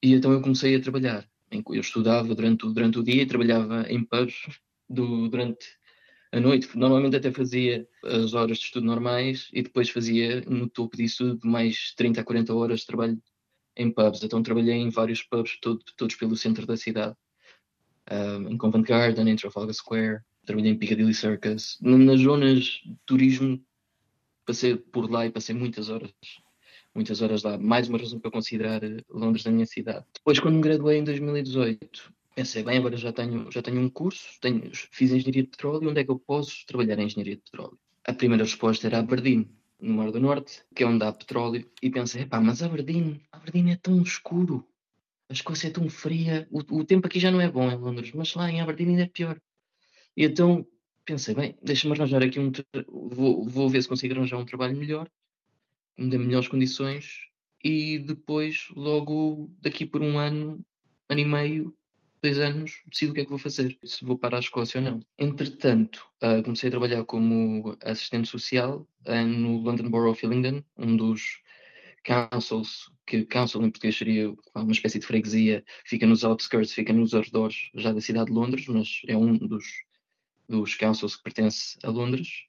e 0.03 0.13
então 0.13 0.33
eu 0.33 0.43
comecei 0.43 0.77
a 0.77 0.81
trabalhar. 0.81 1.27
Eu 1.51 1.81
estudava 1.81 2.35
durante, 2.35 2.67
durante 2.73 2.99
o 2.99 3.05
dia 3.05 3.23
e 3.23 3.27
trabalhava 3.27 3.87
em 3.89 4.05
pubs 4.05 4.35
do, 4.89 5.29
durante 5.29 5.76
à 6.37 6.41
noite. 6.41 6.77
Normalmente 6.77 7.17
até 7.17 7.31
fazia 7.31 7.87
as 8.05 8.35
horas 8.35 8.59
de 8.59 8.65
estudo 8.65 8.87
normais 8.87 9.49
e 9.53 9.63
depois 9.63 9.91
fazia 9.91 10.43
no 10.43 10.69
topo 10.69 10.97
disso 10.97 11.39
mais 11.43 11.93
30 11.97 12.21
a 12.21 12.25
40 12.25 12.55
horas 12.55 12.81
de 12.81 12.87
trabalho 12.87 13.21
em 13.77 13.91
pubs. 13.91 14.23
Então 14.23 14.43
trabalhei 14.43 14.75
em 14.75 14.91
vários 14.91 15.23
pubs, 15.23 15.59
todo, 15.61 15.81
todos 15.97 16.17
pelo 16.17 16.37
centro 16.37 16.67
da 16.67 16.77
cidade. 16.77 17.15
Um, 18.11 18.51
em 18.51 18.57
Covent 18.57 18.87
Garden, 18.87 19.29
em 19.29 19.37
Trafalgar 19.37 19.75
Square, 19.75 20.21
trabalhei 20.45 20.71
em 20.73 20.79
Piccadilly 20.79 21.13
Circus. 21.13 21.77
Nas 21.81 22.21
zonas 22.21 22.65
de 22.65 22.97
turismo, 23.05 23.61
passei 24.47 24.77
por 24.77 25.11
lá 25.11 25.27
e 25.27 25.31
passei 25.31 25.55
muitas 25.55 25.91
horas. 25.91 26.13
Muitas 26.95 27.21
horas 27.21 27.43
lá. 27.43 27.59
Mais 27.59 27.89
uma 27.89 27.99
razão 27.99 28.19
para 28.19 28.31
considerar 28.31 28.81
Londres 29.11 29.47
a 29.47 29.51
minha 29.51 29.67
cidade. 29.67 30.07
Depois, 30.15 30.39
quando 30.39 30.55
me 30.55 30.63
graduei 30.63 30.99
em 30.99 31.05
2018, 31.05 32.15
pensei, 32.37 32.63
bem, 32.63 32.77
agora 32.77 32.99
já 32.99 33.11
tenho, 33.15 33.51
já 33.51 33.63
tenho 33.63 33.81
um 33.81 33.89
curso, 33.89 34.39
tenho, 34.43 34.71
fiz 34.93 35.11
engenharia 35.11 35.43
de 35.43 35.49
petróleo, 35.49 35.89
onde 35.89 36.01
é 36.01 36.05
que 36.05 36.11
eu 36.11 36.19
posso 36.19 36.67
trabalhar 36.67 36.99
em 36.99 37.07
engenharia 37.07 37.37
de 37.37 37.43
petróleo? 37.43 37.79
A 38.05 38.13
primeira 38.13 38.45
resposta 38.45 38.87
era 38.87 38.99
Aberdeen, 38.99 39.51
no 39.81 39.95
Mar 39.95 40.13
do 40.13 40.21
Norte, 40.21 40.63
que 40.75 40.85
é 40.85 40.87
onde 40.87 41.03
há 41.03 41.13
petróleo, 41.13 41.67
e 41.83 41.89
pensei, 41.89 42.27
pá, 42.27 42.39
mas 42.39 42.63
Aberdeen, 42.63 43.23
Aberdeen 43.33 43.73
é 43.73 43.77
tão 43.77 44.03
escuro, 44.03 44.69
a 45.31 45.33
Escócia 45.33 45.69
é 45.69 45.71
tão 45.71 45.89
fria, 45.89 46.47
o, 46.51 46.59
o 46.81 46.85
tempo 46.85 47.07
aqui 47.07 47.19
já 47.19 47.31
não 47.31 47.41
é 47.41 47.51
bom 47.51 47.71
em 47.71 47.77
Londres, 47.77 48.13
mas 48.13 48.35
lá 48.35 48.51
em 48.51 48.61
Aberdeen 48.61 48.91
ainda 48.91 49.05
é 49.05 49.09
pior. 49.09 49.41
E 50.15 50.27
então 50.27 50.67
pensei, 51.07 51.35
bem, 51.35 51.57
deixa-me 51.63 51.95
arranjar 51.95 52.23
aqui 52.23 52.39
um, 52.39 52.53
vou, 52.87 53.49
vou 53.49 53.69
ver 53.71 53.81
se 53.81 53.89
consigo 53.89 54.13
arranjar 54.13 54.37
um 54.37 54.45
trabalho 54.45 54.77
melhor, 54.77 55.09
que 55.97 56.03
me 56.03 56.11
dê 56.11 56.19
melhores 56.19 56.49
condições, 56.49 57.31
e 57.65 57.99
depois, 57.99 58.69
logo 58.77 59.51
daqui 59.63 59.87
por 59.87 60.03
um 60.03 60.19
ano, 60.19 60.63
ano 61.09 61.21
e 61.21 61.25
meio, 61.25 61.77
dois 62.27 62.39
anos, 62.41 62.83
decido 62.91 63.13
o 63.13 63.15
que 63.15 63.21
é 63.21 63.25
que 63.25 63.31
vou 63.31 63.39
fazer, 63.39 63.79
se 63.85 64.05
vou 64.05 64.19
para 64.19 64.37
a 64.37 64.41
Escócia 64.41 64.81
ou 64.81 64.85
não. 64.85 65.01
Entretanto, 65.17 66.05
uh, 66.23 66.43
comecei 66.43 66.69
a 66.69 66.71
trabalhar 66.73 67.05
como 67.05 67.77
assistente 67.85 68.29
social 68.29 68.87
uh, 69.07 69.27
no 69.27 69.59
London 69.59 69.89
Borough 69.89 70.11
of 70.11 70.25
Hillingdon, 70.25 70.65
um 70.77 70.97
dos 70.97 71.41
councils, 72.03 72.91
que 73.07 73.25
council 73.25 73.61
em 73.63 73.71
português 73.71 73.97
seria 73.97 74.35
uma 74.55 74.73
espécie 74.73 74.99
de 74.99 75.07
freguesia, 75.07 75.65
fica 75.85 76.05
nos 76.05 76.25
outskirts, 76.25 76.73
fica 76.73 76.93
nos 76.93 77.15
arredores 77.15 77.71
já 77.75 77.93
da 77.93 78.01
cidade 78.01 78.27
de 78.27 78.33
Londres, 78.33 78.67
mas 78.67 79.03
é 79.07 79.17
um 79.17 79.37
dos, 79.37 79.65
dos 80.49 80.75
councils 80.75 81.15
que 81.15 81.23
pertence 81.23 81.79
a 81.85 81.91
Londres. 81.91 82.45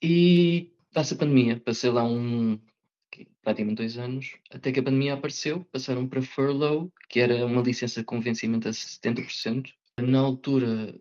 E 0.00 0.72
dá-se 0.92 1.12
a 1.14 1.16
pandemia, 1.18 1.60
passei 1.60 1.90
lá 1.90 2.04
um, 2.04 2.58
praticamente 3.42 3.76
dois 3.78 3.98
anos, 3.98 4.36
até 4.50 4.72
que 4.72 4.80
a 4.80 4.82
pandemia 4.82 5.14
apareceu, 5.14 5.64
passaram 5.72 6.08
para 6.08 6.22
furlough, 6.22 6.90
que 7.08 7.20
era 7.20 7.46
uma 7.46 7.62
licença 7.62 8.00
de 8.00 8.06
convencimento 8.06 8.68
a 8.68 8.72
70%. 8.72 9.72
Na 10.00 10.20
altura, 10.20 10.94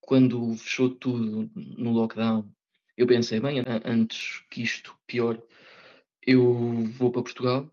quando 0.00 0.54
fechou 0.56 0.90
tudo 0.90 1.50
no 1.54 1.92
lockdown, 1.92 2.48
eu 2.96 3.06
pensei, 3.06 3.40
bem, 3.40 3.62
antes 3.84 4.42
que 4.50 4.62
isto 4.62 4.96
pior, 5.06 5.42
eu 6.26 6.84
vou 6.92 7.10
para 7.10 7.22
Portugal, 7.22 7.70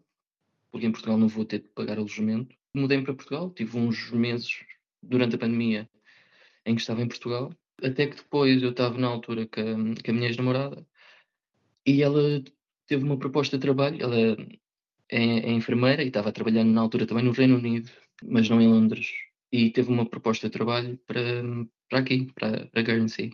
porque 0.72 0.86
em 0.86 0.92
Portugal 0.92 1.18
não 1.18 1.28
vou 1.28 1.46
ter 1.46 1.60
de 1.60 1.68
pagar 1.70 1.98
alojamento. 1.98 2.56
Mudei-me 2.74 3.04
para 3.04 3.16
Portugal, 3.16 3.50
tive 3.52 3.78
uns 3.78 4.12
meses 4.12 4.64
durante 5.02 5.36
a 5.36 5.40
pandemia 5.40 5.90
em 6.66 6.76
que 6.76 6.82
estava 6.82 7.02
em 7.02 7.08
Portugal, 7.08 7.54
até 7.82 8.08
que 8.08 8.18
depois 8.18 8.62
eu 8.62 8.72
estava 8.72 8.98
na 8.98 9.08
altura 9.08 9.48
com 9.48 9.96
com 9.96 10.12
a 10.12 10.14
minha 10.14 10.28
ex-namorada 10.28 10.86
e 11.86 12.04
ela 12.04 12.44
teve 12.90 13.04
uma 13.06 13.18
proposta 13.18 13.58
de 13.58 13.62
trabalho. 13.62 14.02
Ela 14.02 14.20
é, 15.10 15.48
é 15.48 15.52
enfermeira 15.52 16.04
e 16.04 16.08
estava 16.08 16.32
trabalhando 16.32 16.72
na 16.72 16.82
altura 16.82 17.06
também 17.06 17.24
no 17.24 17.32
Reino 17.32 17.58
Unido, 17.58 17.90
mas 18.24 18.50
não 18.50 18.60
em 18.60 18.68
Londres. 18.68 19.12
E 19.52 19.70
teve 19.70 19.90
uma 19.90 20.06
proposta 20.06 20.48
de 20.48 20.54
trabalho 20.54 21.00
para, 21.08 21.22
para 21.90 22.00
aqui, 22.00 22.28
para, 22.34 22.66
para 22.68 22.82
Guernsey. 22.82 23.32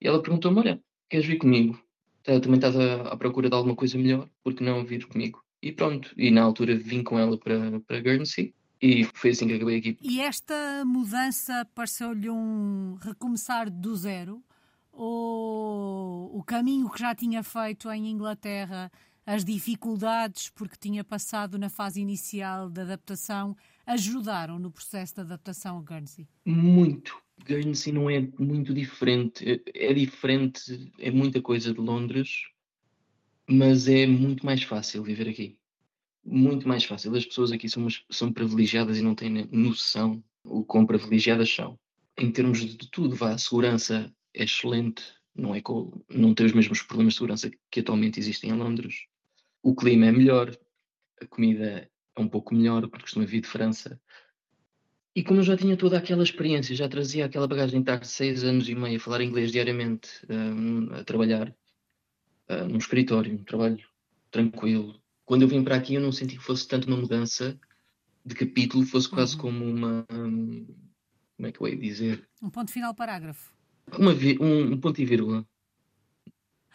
E 0.00 0.06
ela 0.06 0.22
perguntou-me: 0.22 0.58
Olha, 0.58 0.82
queres 1.08 1.26
vir 1.26 1.38
comigo? 1.38 1.80
Tá, 2.22 2.38
também 2.40 2.56
estás 2.56 2.76
à, 2.76 3.02
à 3.02 3.16
procura 3.16 3.48
de 3.48 3.54
alguma 3.54 3.74
coisa 3.74 3.96
melhor? 3.96 4.28
Por 4.42 4.54
que 4.54 4.62
não 4.62 4.84
vir 4.84 5.06
comigo? 5.06 5.42
E 5.62 5.72
pronto. 5.72 6.12
E 6.16 6.30
na 6.30 6.42
altura 6.42 6.76
vim 6.76 7.02
com 7.02 7.18
ela 7.18 7.38
para, 7.38 7.80
para 7.80 8.00
Guernsey. 8.00 8.54
E 8.82 9.04
foi 9.14 9.30
assim 9.30 9.46
que 9.46 9.54
acabei 9.54 9.78
aqui. 9.78 9.98
E 10.02 10.20
esta 10.20 10.84
mudança 10.86 11.66
pareceu-lhe 11.74 12.30
um 12.30 12.96
recomeçar 13.02 13.70
do 13.70 13.94
zero? 13.94 14.42
O 15.02 16.42
caminho 16.44 16.90
que 16.90 16.98
já 16.98 17.14
tinha 17.14 17.42
feito 17.42 17.90
em 17.90 18.08
Inglaterra 18.08 18.90
as 19.26 19.44
dificuldades 19.44 20.50
porque 20.50 20.76
tinha 20.76 21.04
passado 21.04 21.58
na 21.58 21.68
fase 21.68 22.00
inicial 22.00 22.68
da 22.68 22.82
adaptação 22.82 23.56
ajudaram 23.86 24.58
no 24.58 24.70
processo 24.70 25.14
de 25.14 25.20
adaptação 25.20 25.78
a 25.78 25.82
Guernsey? 25.82 26.26
Muito. 26.44 27.16
Guernsey 27.44 27.92
não 27.92 28.10
é 28.10 28.28
muito 28.38 28.74
diferente. 28.74 29.62
É, 29.74 29.90
é 29.90 29.94
diferente, 29.94 30.92
é 30.98 31.10
muita 31.10 31.40
coisa 31.40 31.72
de 31.72 31.80
Londres, 31.80 32.48
mas 33.48 33.88
é 33.88 34.06
muito 34.06 34.44
mais 34.44 34.62
fácil 34.62 35.02
viver 35.02 35.28
aqui. 35.28 35.56
Muito 36.24 36.66
mais 36.66 36.84
fácil. 36.84 37.14
As 37.14 37.24
pessoas 37.24 37.52
aqui 37.52 37.68
são, 37.68 37.86
são 38.10 38.32
privilegiadas 38.32 38.98
e 38.98 39.02
não 39.02 39.14
têm 39.14 39.48
noção 39.52 40.22
o 40.44 40.64
quão 40.64 40.84
privilegiadas 40.84 41.50
são. 41.54 41.78
Em 42.18 42.30
termos 42.30 42.58
de 42.58 42.90
tudo, 42.90 43.16
vá, 43.16 43.32
a 43.32 43.38
segurança 43.38 44.12
é 44.34 44.44
excelente, 44.44 45.02
não, 45.34 45.54
é 45.54 45.60
com, 45.60 46.02
não 46.08 46.34
tem 46.34 46.46
os 46.46 46.52
mesmos 46.52 46.82
problemas 46.82 47.14
de 47.14 47.18
segurança 47.18 47.50
que 47.70 47.80
atualmente 47.80 48.18
existem 48.18 48.50
em 48.50 48.54
Londres. 48.54 49.06
O 49.62 49.74
clima 49.74 50.06
é 50.06 50.12
melhor, 50.12 50.56
a 51.20 51.26
comida 51.26 51.90
é 52.16 52.20
um 52.20 52.28
pouco 52.28 52.54
melhor, 52.54 52.82
porque 52.88 53.02
costumo 53.02 53.26
vir 53.26 53.40
de 53.40 53.48
França. 53.48 54.00
E 55.14 55.24
como 55.24 55.40
eu 55.40 55.44
já 55.44 55.56
tinha 55.56 55.76
toda 55.76 55.98
aquela 55.98 56.22
experiência, 56.22 56.74
já 56.74 56.88
trazia 56.88 57.24
aquela 57.26 57.48
bagagem 57.48 57.82
de 57.82 57.90
estar 57.90 58.04
seis 58.04 58.44
anos 58.44 58.68
e 58.68 58.74
meio 58.74 58.96
a 58.96 59.00
falar 59.00 59.22
inglês 59.22 59.50
diariamente, 59.50 60.08
um, 60.28 60.92
a 60.94 61.04
trabalhar 61.04 61.54
uh, 62.48 62.68
num 62.68 62.78
escritório, 62.78 63.34
um 63.34 63.44
trabalho 63.44 63.84
tranquilo. 64.30 65.00
Quando 65.24 65.42
eu 65.42 65.48
vim 65.48 65.64
para 65.64 65.76
aqui, 65.76 65.94
eu 65.94 66.00
não 66.00 66.12
senti 66.12 66.36
que 66.36 66.44
fosse 66.44 66.66
tanto 66.66 66.86
uma 66.86 66.96
mudança 66.96 67.58
de 68.24 68.34
capítulo, 68.34 68.86
fosse 68.86 69.08
quase 69.08 69.34
uhum. 69.34 69.40
como 69.40 69.64
uma. 69.64 70.06
Um, 70.12 70.66
como 71.36 71.48
é 71.48 71.52
que 71.52 71.60
eu 71.60 71.68
ia 71.68 71.76
dizer? 71.76 72.28
Um 72.42 72.50
ponto 72.50 72.70
final 72.70 72.94
parágrafo. 72.94 73.52
Uma, 73.98 74.12
um, 74.12 74.72
um 74.72 74.80
ponto 74.80 75.00
e 75.00 75.04
vírgula. 75.04 75.46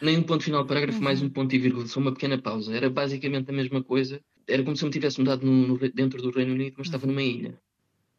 Nem 0.01 0.17
um 0.17 0.23
ponto 0.23 0.43
final 0.43 0.65
parágrafo, 0.65 0.97
uhum. 0.97 1.03
mais 1.03 1.21
um 1.21 1.29
ponto 1.29 1.55
e 1.55 1.57
vírgula, 1.57 1.87
só 1.87 1.99
uma 1.99 2.11
pequena 2.11 2.37
pausa. 2.37 2.75
Era 2.75 2.89
basicamente 2.89 3.49
a 3.49 3.53
mesma 3.53 3.83
coisa. 3.83 4.21
Era 4.47 4.63
como 4.63 4.75
se 4.75 4.83
eu 4.83 4.87
me 4.87 4.93
tivesse 4.93 5.19
mudado 5.19 5.45
no, 5.45 5.67
no, 5.67 5.77
dentro 5.77 6.21
do 6.21 6.31
Reino 6.31 6.53
Unido, 6.53 6.75
mas 6.77 6.87
uhum. 6.87 6.95
estava 6.95 7.07
numa 7.07 7.23
ilha. 7.23 7.59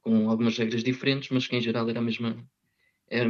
Com 0.01 0.31
algumas 0.31 0.57
regras 0.57 0.83
diferentes, 0.83 1.31
mas 1.31 1.47
que 1.47 1.57
em 1.57 1.61
geral 1.61 1.89
era 1.89 1.99
a 1.99 2.03
mesma. 2.03 2.37
Era, 3.09 3.29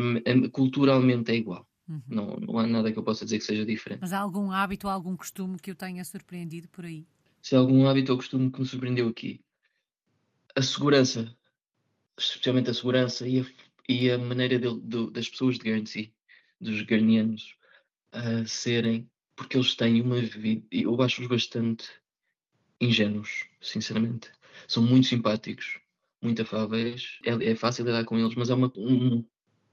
culturalmente 0.50 1.30
é 1.32 1.34
igual. 1.34 1.66
Uhum. 1.88 2.02
Não, 2.08 2.36
não 2.40 2.58
há 2.58 2.66
nada 2.66 2.92
que 2.92 2.98
eu 2.98 3.02
possa 3.02 3.24
dizer 3.24 3.38
que 3.38 3.44
seja 3.44 3.64
diferente. 3.64 4.00
Mas 4.00 4.12
há 4.12 4.18
algum 4.18 4.50
hábito, 4.50 4.88
algum 4.88 5.16
costume 5.16 5.58
que 5.58 5.70
o 5.70 5.74
tenha 5.74 6.04
surpreendido 6.04 6.68
por 6.68 6.84
aí? 6.84 7.06
Se 7.42 7.54
há 7.54 7.58
algum 7.58 7.86
hábito 7.86 8.12
ou 8.12 8.18
costume 8.18 8.50
que 8.50 8.60
me 8.60 8.66
surpreendeu 8.66 9.08
aqui? 9.08 9.40
A 10.54 10.62
segurança. 10.62 11.34
Especialmente 12.18 12.70
a 12.70 12.74
segurança 12.74 13.28
e 13.28 13.40
a, 13.40 13.44
e 13.88 14.10
a 14.10 14.18
maneira 14.18 14.58
de, 14.58 14.80
de, 14.80 15.10
das 15.10 15.28
pessoas 15.28 15.56
de 15.58 15.64
Guernsey, 15.64 16.12
dos 16.60 16.82
guarnianos, 16.82 17.56
a 18.12 18.46
serem, 18.46 19.10
porque 19.34 19.56
eles 19.56 19.74
têm 19.74 20.00
uma 20.00 20.20
vida, 20.20 20.66
eu 20.70 21.00
acho-os 21.02 21.28
bastante 21.28 21.88
ingênuos, 22.80 23.44
sinceramente. 23.60 24.30
São 24.66 24.82
muito 24.82 25.06
simpáticos, 25.06 25.78
muito 26.22 26.42
afáveis, 26.42 27.18
é, 27.24 27.50
é 27.50 27.54
fácil 27.54 27.84
lidar 27.84 28.04
com 28.04 28.18
eles, 28.18 28.34
mas 28.34 28.50
há 28.50 28.54
uma, 28.54 28.72
um 28.76 29.24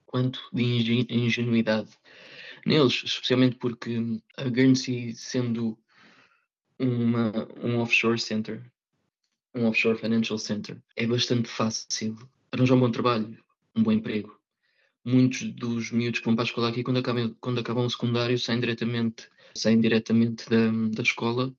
quanto 0.05 0.39
de 0.53 1.05
ingenuidade 1.09 1.89
neles, 2.65 3.01
especialmente 3.03 3.55
porque 3.57 3.97
a 4.37 4.49
Guernsey, 4.49 5.13
sendo 5.15 5.77
uma, 6.79 7.47
um 7.61 7.79
offshore 7.79 8.19
center, 8.19 8.63
um 9.55 9.65
offshore 9.65 9.97
financial 9.97 10.37
center, 10.37 10.81
é 10.95 11.05
bastante 11.05 11.47
fácil 11.47 12.17
arranjar 12.51 12.75
um 12.75 12.79
bom 12.79 12.91
trabalho, 12.91 13.42
um 13.75 13.83
bom 13.83 13.91
emprego. 13.91 14.37
Muitos 15.05 15.43
dos 15.53 15.91
miúdos 15.91 16.19
que 16.19 16.25
vão 16.25 16.35
para 16.35 16.43
a 16.43 16.47
escola 16.47 16.69
aqui, 16.69 16.83
quando 16.83 16.97
acabam, 16.97 17.35
quando 17.41 17.59
acabam 17.59 17.85
o 17.85 17.89
secundário, 17.89 18.39
saem 18.39 18.59
diretamente, 18.59 19.27
saem 19.55 19.79
diretamente 19.79 20.49
da, 20.49 20.71
da 20.95 21.03
escola 21.03 21.53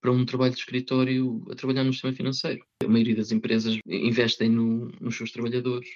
para 0.00 0.12
um 0.12 0.24
trabalho 0.24 0.52
de 0.52 0.60
escritório 0.60 1.44
a 1.50 1.54
trabalhar 1.54 1.84
no 1.84 1.92
sistema 1.92 2.14
financeiro. 2.14 2.64
A 2.82 2.88
maioria 2.88 3.16
das 3.16 3.32
empresas 3.32 3.78
investem 3.86 4.48
no, 4.48 4.90
nos 5.00 5.16
seus 5.16 5.30
trabalhadores 5.30 5.88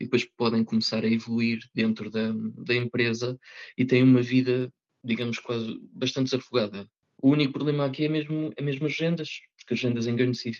e 0.00 0.04
depois 0.04 0.24
podem 0.24 0.64
começar 0.64 1.04
a 1.04 1.08
evoluir 1.08 1.60
dentro 1.74 2.10
da, 2.10 2.32
da 2.32 2.74
empresa 2.74 3.38
e 3.76 3.84
têm 3.84 4.02
uma 4.02 4.22
vida, 4.22 4.72
digamos, 5.04 5.38
quase 5.38 5.80
bastante 5.92 6.30
desafogada. 6.30 6.88
O 7.20 7.30
único 7.30 7.52
problema 7.52 7.86
aqui 7.86 8.04
é 8.04 8.08
mesmo, 8.08 8.52
é 8.56 8.62
mesmo 8.62 8.86
as 8.86 8.98
rendas, 8.98 9.40
porque 9.56 9.74
as 9.74 9.82
rendas 9.82 10.06
em 10.08 10.16
Guernsey 10.16 10.54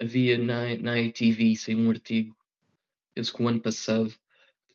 havia 0.00 0.38
na, 0.38 0.74
na 0.76 1.00
ITV, 1.00 1.54
saiu 1.56 1.78
um 1.78 1.90
artigo, 1.90 2.34
penso 3.16 3.34
que 3.34 3.42
o 3.42 3.48
ano 3.48 3.60
passado, 3.60 4.14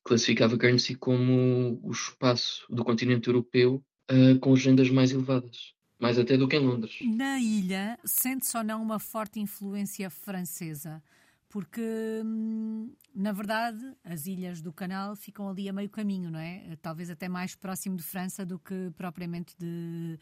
classificava 0.04 0.58
Guernsey 0.58 0.96
como 0.96 1.80
o 1.82 1.92
espaço 1.92 2.66
do 2.70 2.84
continente 2.84 3.30
europeu 3.30 3.82
uh, 4.12 4.38
com 4.40 4.52
as 4.54 4.66
rendas 4.66 4.90
mais 4.90 5.12
elevadas 5.12 5.76
mais 6.02 6.18
até 6.18 6.36
do 6.36 6.48
que 6.48 6.56
em 6.56 6.66
Londres. 6.66 6.98
Na 7.04 7.40
ilha, 7.40 7.98
sente-se 8.04 8.58
ou 8.58 8.64
não 8.64 8.82
uma 8.82 8.98
forte 8.98 9.40
influência 9.40 10.10
francesa? 10.10 11.02
Porque, 11.48 11.82
hum, 12.26 12.92
na 13.14 13.32
verdade, 13.32 13.96
as 14.04 14.26
ilhas 14.26 14.62
do 14.62 14.74
canal 14.74 15.16
ficam 15.16 15.48
ali 15.48 15.70
a 15.70 15.74
meio 15.74 15.90
caminho, 15.90 16.32
não 16.32 16.40
é? 16.40 16.76
Talvez 16.82 17.12
até 17.12 17.30
mais 17.30 17.56
próximo 17.56 17.96
de 17.96 18.02
França 18.02 18.44
do 18.44 18.58
que 18.58 18.90
propriamente 18.98 19.54
de, 19.60 20.18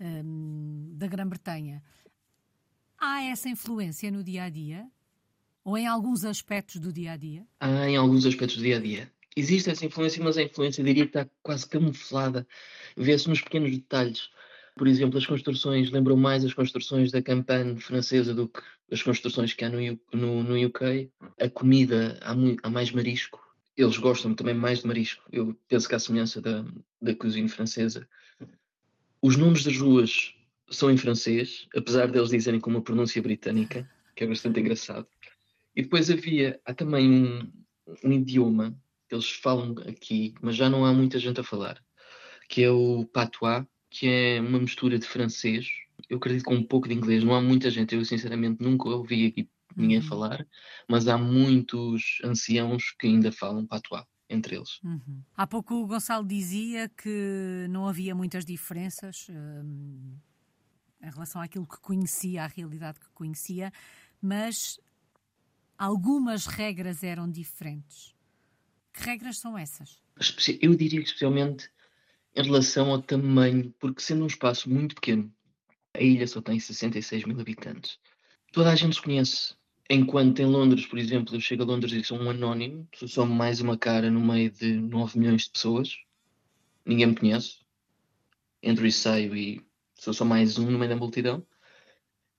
um, 0.00 0.90
da 0.96 1.06
Grã-Bretanha. 1.06 1.80
Há 2.98 3.22
essa 3.22 3.48
influência 3.48 4.10
no 4.10 4.24
dia 4.24 4.44
a 4.44 4.48
dia? 4.48 4.90
Ou 5.64 5.78
em 5.78 5.86
alguns 5.86 6.24
aspectos 6.24 6.80
do 6.80 6.92
dia 6.92 7.12
a 7.12 7.16
dia? 7.16 7.46
Há 7.60 7.88
em 7.88 7.96
alguns 7.96 8.26
aspectos 8.26 8.56
do 8.56 8.64
dia 8.64 8.78
a 8.78 8.80
dia. 8.80 9.12
Existe 9.36 9.70
essa 9.70 9.86
influência, 9.86 10.22
mas 10.22 10.36
a 10.36 10.42
influência 10.42 10.82
diria 10.82 11.04
está 11.04 11.28
quase 11.42 11.68
camuflada. 11.68 12.46
Vê-se 12.96 13.28
nos 13.28 13.40
pequenos 13.40 13.70
detalhes. 13.70 14.28
Por 14.76 14.88
exemplo, 14.88 15.18
as 15.18 15.26
construções 15.26 15.90
lembram 15.90 16.16
mais 16.16 16.44
as 16.44 16.52
construções 16.52 17.12
da 17.12 17.22
campanha 17.22 17.76
francesa 17.76 18.34
do 18.34 18.48
que 18.48 18.60
as 18.90 19.02
construções 19.02 19.52
que 19.52 19.64
há 19.64 19.70
no, 19.70 19.78
no, 20.12 20.42
no 20.42 20.66
UK. 20.66 21.10
A 21.40 21.48
comida, 21.48 22.18
há, 22.22 22.34
muito, 22.34 22.60
há, 22.64 22.68
mais 22.68 22.90
marisco. 22.90 23.40
Eles 23.76 23.96
gostam 23.98 24.34
também 24.34 24.54
mais 24.54 24.80
de 24.80 24.86
marisco. 24.86 25.22
Eu 25.30 25.56
penso 25.68 25.88
que 25.88 25.94
há 25.94 25.98
semelhança 25.98 26.40
da, 26.40 26.64
da 27.00 27.14
cozinha 27.14 27.48
francesa. 27.48 28.06
Os 29.22 29.36
nomes 29.36 29.64
das 29.64 29.78
ruas 29.78 30.34
são 30.68 30.90
em 30.90 30.96
francês, 30.96 31.68
apesar 31.74 32.10
deles 32.10 32.30
dizerem 32.30 32.58
com 32.58 32.70
uma 32.70 32.82
pronúncia 32.82 33.22
britânica, 33.22 33.88
que 34.16 34.24
é 34.24 34.26
bastante 34.26 34.58
engraçado. 34.58 35.06
E 35.74 35.82
depois 35.82 36.10
havia, 36.10 36.60
há 36.64 36.74
também 36.74 37.10
um, 37.10 37.52
um 38.04 38.12
idioma 38.12 38.76
que 39.08 39.14
eles 39.14 39.30
falam 39.30 39.74
aqui, 39.88 40.34
mas 40.40 40.56
já 40.56 40.68
não 40.68 40.84
há 40.84 40.92
muita 40.92 41.18
gente 41.18 41.40
a 41.40 41.44
falar, 41.44 41.82
que 42.48 42.62
é 42.62 42.70
o 42.70 43.04
patois, 43.06 43.64
que 43.90 44.08
é 44.08 44.40
uma 44.40 44.58
mistura 44.58 44.98
de 44.98 45.06
francês, 45.06 45.66
eu 46.08 46.16
acredito 46.18 46.44
com 46.44 46.54
um 46.54 46.64
pouco 46.64 46.88
de 46.88 46.94
inglês. 46.94 47.22
Não 47.24 47.34
há 47.34 47.40
muita 47.40 47.70
gente, 47.70 47.94
eu 47.94 48.04
sinceramente 48.04 48.62
nunca 48.62 48.88
ouvi 48.88 49.26
aqui 49.26 49.48
ninguém 49.74 49.98
uhum. 49.98 50.04
falar, 50.04 50.46
mas 50.88 51.08
há 51.08 51.16
muitos 51.16 52.18
anciãos 52.24 52.94
que 52.98 53.06
ainda 53.06 53.32
falam 53.32 53.66
patois 53.66 54.04
entre 54.28 54.56
eles. 54.56 54.80
Uhum. 54.82 55.22
Há 55.34 55.46
pouco 55.46 55.74
o 55.74 55.86
Gonçalo 55.86 56.26
dizia 56.26 56.88
que 56.90 57.66
não 57.70 57.86
havia 57.86 58.14
muitas 58.14 58.44
diferenças 58.44 59.26
hum, 59.30 60.16
em 61.02 61.10
relação 61.10 61.40
àquilo 61.40 61.66
que 61.66 61.80
conhecia, 61.80 62.44
à 62.44 62.46
realidade 62.46 63.00
que 63.00 63.08
conhecia, 63.14 63.72
mas 64.20 64.78
algumas 65.82 66.46
regras 66.46 67.02
eram 67.02 67.28
diferentes. 67.28 68.14
Que 68.92 69.02
regras 69.02 69.38
são 69.38 69.58
essas? 69.58 70.00
Eu 70.60 70.76
diria 70.76 71.00
especialmente 71.00 71.68
em 72.36 72.42
relação 72.44 72.92
ao 72.92 73.02
tamanho, 73.02 73.74
porque 73.80 74.00
sendo 74.00 74.22
um 74.22 74.28
espaço 74.28 74.70
muito 74.70 74.94
pequeno, 74.94 75.34
a 75.92 76.00
ilha 76.00 76.24
só 76.28 76.40
tem 76.40 76.60
66 76.60 77.24
mil 77.24 77.40
habitantes. 77.40 77.98
Toda 78.52 78.70
a 78.70 78.76
gente 78.76 78.94
se 78.94 79.02
conhece. 79.02 79.56
Enquanto 79.90 80.38
em 80.38 80.46
Londres, 80.46 80.86
por 80.86 81.00
exemplo, 81.00 81.34
eu 81.34 81.40
chego 81.40 81.64
a 81.64 81.66
Londres 81.66 81.92
e 81.92 82.04
sou 82.04 82.16
um 82.16 82.30
anónimo, 82.30 82.86
sou 82.94 83.08
só 83.08 83.26
mais 83.26 83.60
uma 83.60 83.76
cara 83.76 84.08
no 84.08 84.20
meio 84.20 84.52
de 84.52 84.74
9 84.74 85.18
milhões 85.18 85.42
de 85.42 85.50
pessoas, 85.50 85.98
ninguém 86.86 87.08
me 87.08 87.16
conhece, 87.16 87.56
entro 88.62 88.86
e 88.86 88.92
saio 88.92 89.34
e 89.34 89.60
sou 89.96 90.14
só 90.14 90.24
mais 90.24 90.58
um 90.58 90.70
no 90.70 90.78
meio 90.78 90.90
da 90.90 90.96
multidão. 90.96 91.44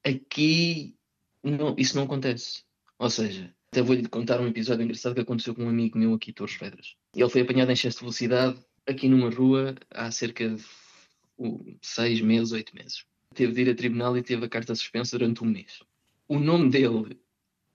Aqui 0.02 0.96
não, 1.44 1.76
isso 1.78 1.98
não 1.98 2.06
acontece. 2.06 2.64
Ou 3.04 3.10
seja, 3.10 3.54
até 3.70 3.82
vou-lhe 3.82 4.08
contar 4.08 4.40
um 4.40 4.48
episódio 4.48 4.82
engraçado 4.82 5.14
que 5.14 5.20
aconteceu 5.20 5.54
com 5.54 5.66
um 5.66 5.70
amigo 5.70 5.98
meu 5.98 6.14
aqui, 6.14 6.32
Torres 6.32 6.56
Fedras. 6.56 6.96
Ele 7.14 7.30
foi 7.30 7.42
apanhado 7.42 7.70
em 7.70 7.74
excesso 7.74 7.98
de 7.98 8.04
velocidade 8.04 8.58
aqui 8.88 9.10
numa 9.10 9.30
rua 9.30 9.76
há 9.92 10.10
cerca 10.10 10.48
de 10.48 10.64
seis 11.82 12.22
meses, 12.22 12.54
oito 12.54 12.74
meses. 12.74 13.04
Teve 13.36 13.52
de 13.52 13.62
ir 13.64 13.70
a 13.72 13.76
tribunal 13.76 14.18
e 14.18 14.24
teve 14.24 14.46
a 14.46 14.48
carta 14.48 14.74
suspensa 14.74 15.20
durante 15.20 15.44
um 15.44 15.48
mês. 15.48 15.84
O 16.30 16.40
nome 16.40 16.70
dele, 16.70 17.20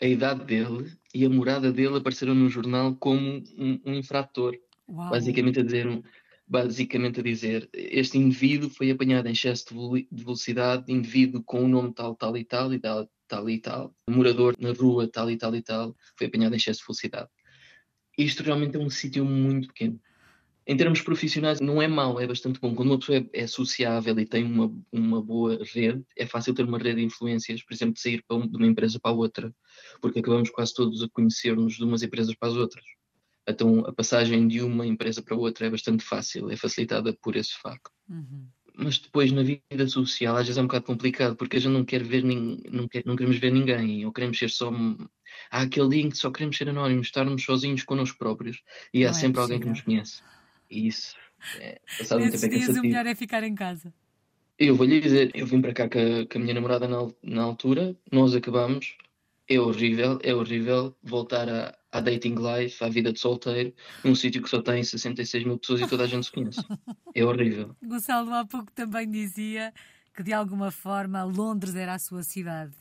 a 0.01 0.07
idade 0.07 0.47
dele 0.47 0.91
e 1.13 1.27
a 1.27 1.29
morada 1.29 1.71
dele 1.71 1.99
apareceram 1.99 2.35
no 2.35 2.49
jornal 2.49 2.97
como 2.97 3.45
um, 3.59 3.79
um 3.85 3.93
infrator. 3.93 4.57
Uau. 4.89 5.11
Basicamente 5.11 5.61
a 5.61 5.63
dizer 5.63 6.03
basicamente 6.47 7.21
a 7.21 7.23
dizer 7.23 7.69
este 7.75 8.17
indivíduo 8.17 8.71
foi 8.71 8.91
apanhado 8.91 9.29
em 9.29 9.33
excesso 9.33 9.67
de 10.11 10.25
velocidade, 10.25 10.91
indivíduo 10.91 11.43
com 11.43 11.63
o 11.65 11.69
nome 11.69 11.93
tal, 11.93 12.15
tal 12.15 12.35
e 12.35 12.45
tal, 12.45 12.73
e 12.73 12.79
tal, 13.29 13.49
e 13.49 13.61
tal, 13.61 13.95
morador 14.09 14.57
na 14.59 14.73
rua 14.73 15.07
tal 15.07 15.31
e 15.31 15.37
tal 15.37 15.55
e 15.55 15.63
tal, 15.63 15.95
foi 16.17 16.27
apanhado 16.27 16.55
em 16.55 16.57
excesso 16.57 16.81
de 16.81 16.87
velocidade. 16.87 17.29
Isto 18.19 18.43
realmente 18.43 18.77
é 18.77 18.81
um 18.81 18.91
sítio 18.91 19.25
muito 19.25 19.69
pequeno 19.69 20.01
em 20.69 20.77
termos 20.77 21.01
profissionais, 21.01 21.63
não 21.63 21.81
é 21.81 21.89
mau, 21.89 22.21
é 22.21 22.27
bastante 22.27 22.61
bom. 22.61 22.75
Quando 22.75 22.91
uma 22.91 22.99
pessoa 22.99 23.17
é, 23.17 23.27
é 23.33 23.47
sociável 23.47 24.19
e 24.21 24.27
tem 24.27 24.45
uma, 24.45 24.71
uma 24.93 25.23
boa 25.23 25.59
rede, 25.73 26.05
é 26.15 26.27
fácil 26.27 26.53
ter 26.53 26.63
uma 26.63 26.77
rede 26.77 26.97
de 26.97 27.07
influências, 27.07 27.63
por 27.63 27.73
exemplo, 27.73 27.95
de 27.95 28.01
sair 28.03 28.23
um, 28.31 28.47
de 28.47 28.55
uma 28.55 28.67
empresa 28.67 29.01
para 29.01 29.11
outra, 29.11 29.51
porque 29.99 30.19
acabamos 30.19 30.51
quase 30.51 30.75
todos 30.75 31.03
a 31.03 31.09
conhecer-nos 31.09 31.77
de 31.77 31.85
umas 31.85 32.03
empresas 32.03 32.35
para 32.35 32.51
as 32.51 32.55
outras. 32.55 32.85
Então, 33.49 33.81
a 33.87 33.95
passagem 33.95 34.47
de 34.47 34.61
uma 34.61 34.87
empresa 34.87 35.23
para 35.23 35.35
outra 35.35 35.67
é 35.67 35.71
bastante 35.71 36.05
fácil, 36.05 36.51
é 36.51 36.57
facilitada 36.57 37.17
por 37.23 37.35
esse 37.35 37.55
facto. 37.63 37.91
Uhum. 38.07 38.47
Mas 38.81 38.97
depois, 38.97 39.33
na 39.33 39.43
vida 39.43 39.89
social, 39.89 40.37
às 40.37 40.47
vezes 40.47 40.57
é 40.57 40.63
um 40.63 40.69
bocado 40.69 40.85
complicado, 40.85 41.35
porque 41.35 41.57
a 41.57 41.61
gente 41.61 41.73
não 41.73 41.85
quer 41.85 42.01
ver, 42.05 42.23
não, 42.23 42.87
quer, 42.87 43.03
não 43.05 43.17
queremos 43.17 43.37
ver 43.39 43.51
ninguém, 43.51 44.07
ou 44.07 44.13
queremos 44.13 44.39
ser 44.39 44.49
só. 44.49 44.71
Há 45.51 45.63
aquele 45.63 45.89
dia 45.89 46.03
em 46.03 46.11
que 46.11 46.17
só 46.17 46.31
queremos 46.31 46.57
ser 46.57 46.69
anónimos, 46.69 47.09
estarmos 47.09 47.43
sozinhos 47.43 47.83
connosco 47.83 48.17
próprios, 48.17 48.63
e 48.95 49.05
há 49.05 49.11
não 49.11 49.19
é 49.19 49.21
sempre 49.21 49.41
é 49.41 49.43
alguém 49.43 49.59
que 49.59 49.69
nos 49.69 49.81
conhece. 49.81 50.23
E 50.71 50.87
isso, 50.87 51.17
é, 51.59 51.81
passado 51.99 52.23
um 52.23 52.31
tempo 52.31 52.45
é 52.45 52.49
dias 52.49 52.69
o 52.69 52.83
melhor 52.83 53.07
é 53.07 53.15
ficar 53.17 53.43
em 53.43 53.55
casa. 53.55 53.93
Eu 54.57 54.77
vou-lhe 54.77 55.01
dizer, 55.01 55.33
eu 55.35 55.47
vim 55.47 55.61
para 55.61 55.73
cá 55.73 55.89
com 55.89 55.99
a, 55.99 56.27
com 56.27 56.39
a 56.39 56.41
minha 56.41 56.55
namorada 56.55 56.87
na, 56.87 57.09
na 57.23 57.43
altura, 57.43 57.97
nós 58.13 58.35
acabamos, 58.35 58.97
é 59.49 59.59
horrível, 59.59 60.21
é 60.23 60.35
horrível 60.35 60.97
voltar 61.03 61.49
a, 61.49 61.78
à 61.93 62.01
dating 62.01 62.35
life, 62.35 62.83
à 62.83 62.89
vida 62.89 63.13
de 63.13 63.19
solteiro, 63.19 63.73
num 64.05 64.15
sítio 64.15 64.43
que 64.43 64.49
só 64.49 64.61
tem 64.61 64.83
66 64.83 65.45
mil 65.45 65.59
pessoas 65.59 65.81
e 65.81 65.87
toda 65.89 66.05
a 66.05 66.07
gente 66.07 66.27
se 66.27 66.33
conhece. 66.33 66.61
É 67.15 67.25
horrível. 67.25 67.75
Gonçalo 67.83 68.33
há 68.35 68.45
pouco 68.45 68.71
também 68.73 69.11
dizia 69.11 69.73
que 70.15 70.23
de 70.23 70.33
alguma 70.33 70.71
forma 70.71 71.25
Londres 71.25 71.75
era 71.75 71.95
a 71.95 71.99
sua 71.99 72.23
cidade. 72.23 72.75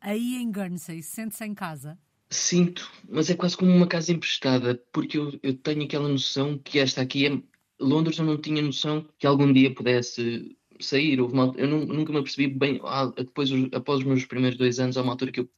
Aí 0.00 0.36
em 0.36 0.50
Guernsey, 0.50 1.02
sente-se 1.02 1.44
em 1.44 1.54
casa? 1.54 1.98
Sinto, 2.30 2.90
mas 3.08 3.30
é 3.30 3.34
quase 3.34 3.56
como 3.56 3.74
uma 3.74 3.86
casa 3.86 4.12
emprestada, 4.12 4.80
porque 4.92 5.18
eu, 5.18 5.38
eu 5.42 5.54
tenho 5.54 5.84
aquela 5.84 6.08
noção 6.08 6.58
que 6.58 6.78
esta 6.78 7.00
aqui 7.00 7.26
é. 7.26 7.42
Londres 7.80 8.18
eu 8.18 8.24
não 8.24 8.36
tinha 8.36 8.60
noção 8.60 9.08
que 9.18 9.26
algum 9.26 9.52
dia 9.52 9.74
pudesse 9.74 10.56
sair. 10.80 11.20
Houve 11.20 11.34
uma, 11.34 11.54
eu 11.56 11.66
nunca 11.66 12.12
me 12.12 12.18
apercebi 12.18 12.48
bem. 12.48 12.80
Ah, 12.84 13.06
depois, 13.06 13.50
após 13.72 14.00
os 14.00 14.04
meus 14.04 14.24
primeiros 14.24 14.58
dois 14.58 14.78
anos, 14.78 14.96
há 14.96 15.02
uma 15.02 15.12
altura 15.12 15.32
que 15.32 15.40
eu 15.40 15.48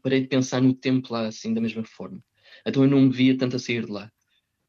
parei 0.00 0.20
de 0.20 0.28
pensar 0.28 0.60
no 0.60 0.74
tempo 0.74 1.12
lá 1.12 1.26
assim 1.26 1.52
da 1.54 1.60
mesma 1.60 1.84
forma. 1.84 2.22
Então 2.66 2.82
eu 2.82 2.90
não 2.90 3.00
me 3.00 3.10
via 3.10 3.36
tanto 3.36 3.56
a 3.56 3.58
sair 3.58 3.86
de 3.86 3.92
lá. 3.92 4.10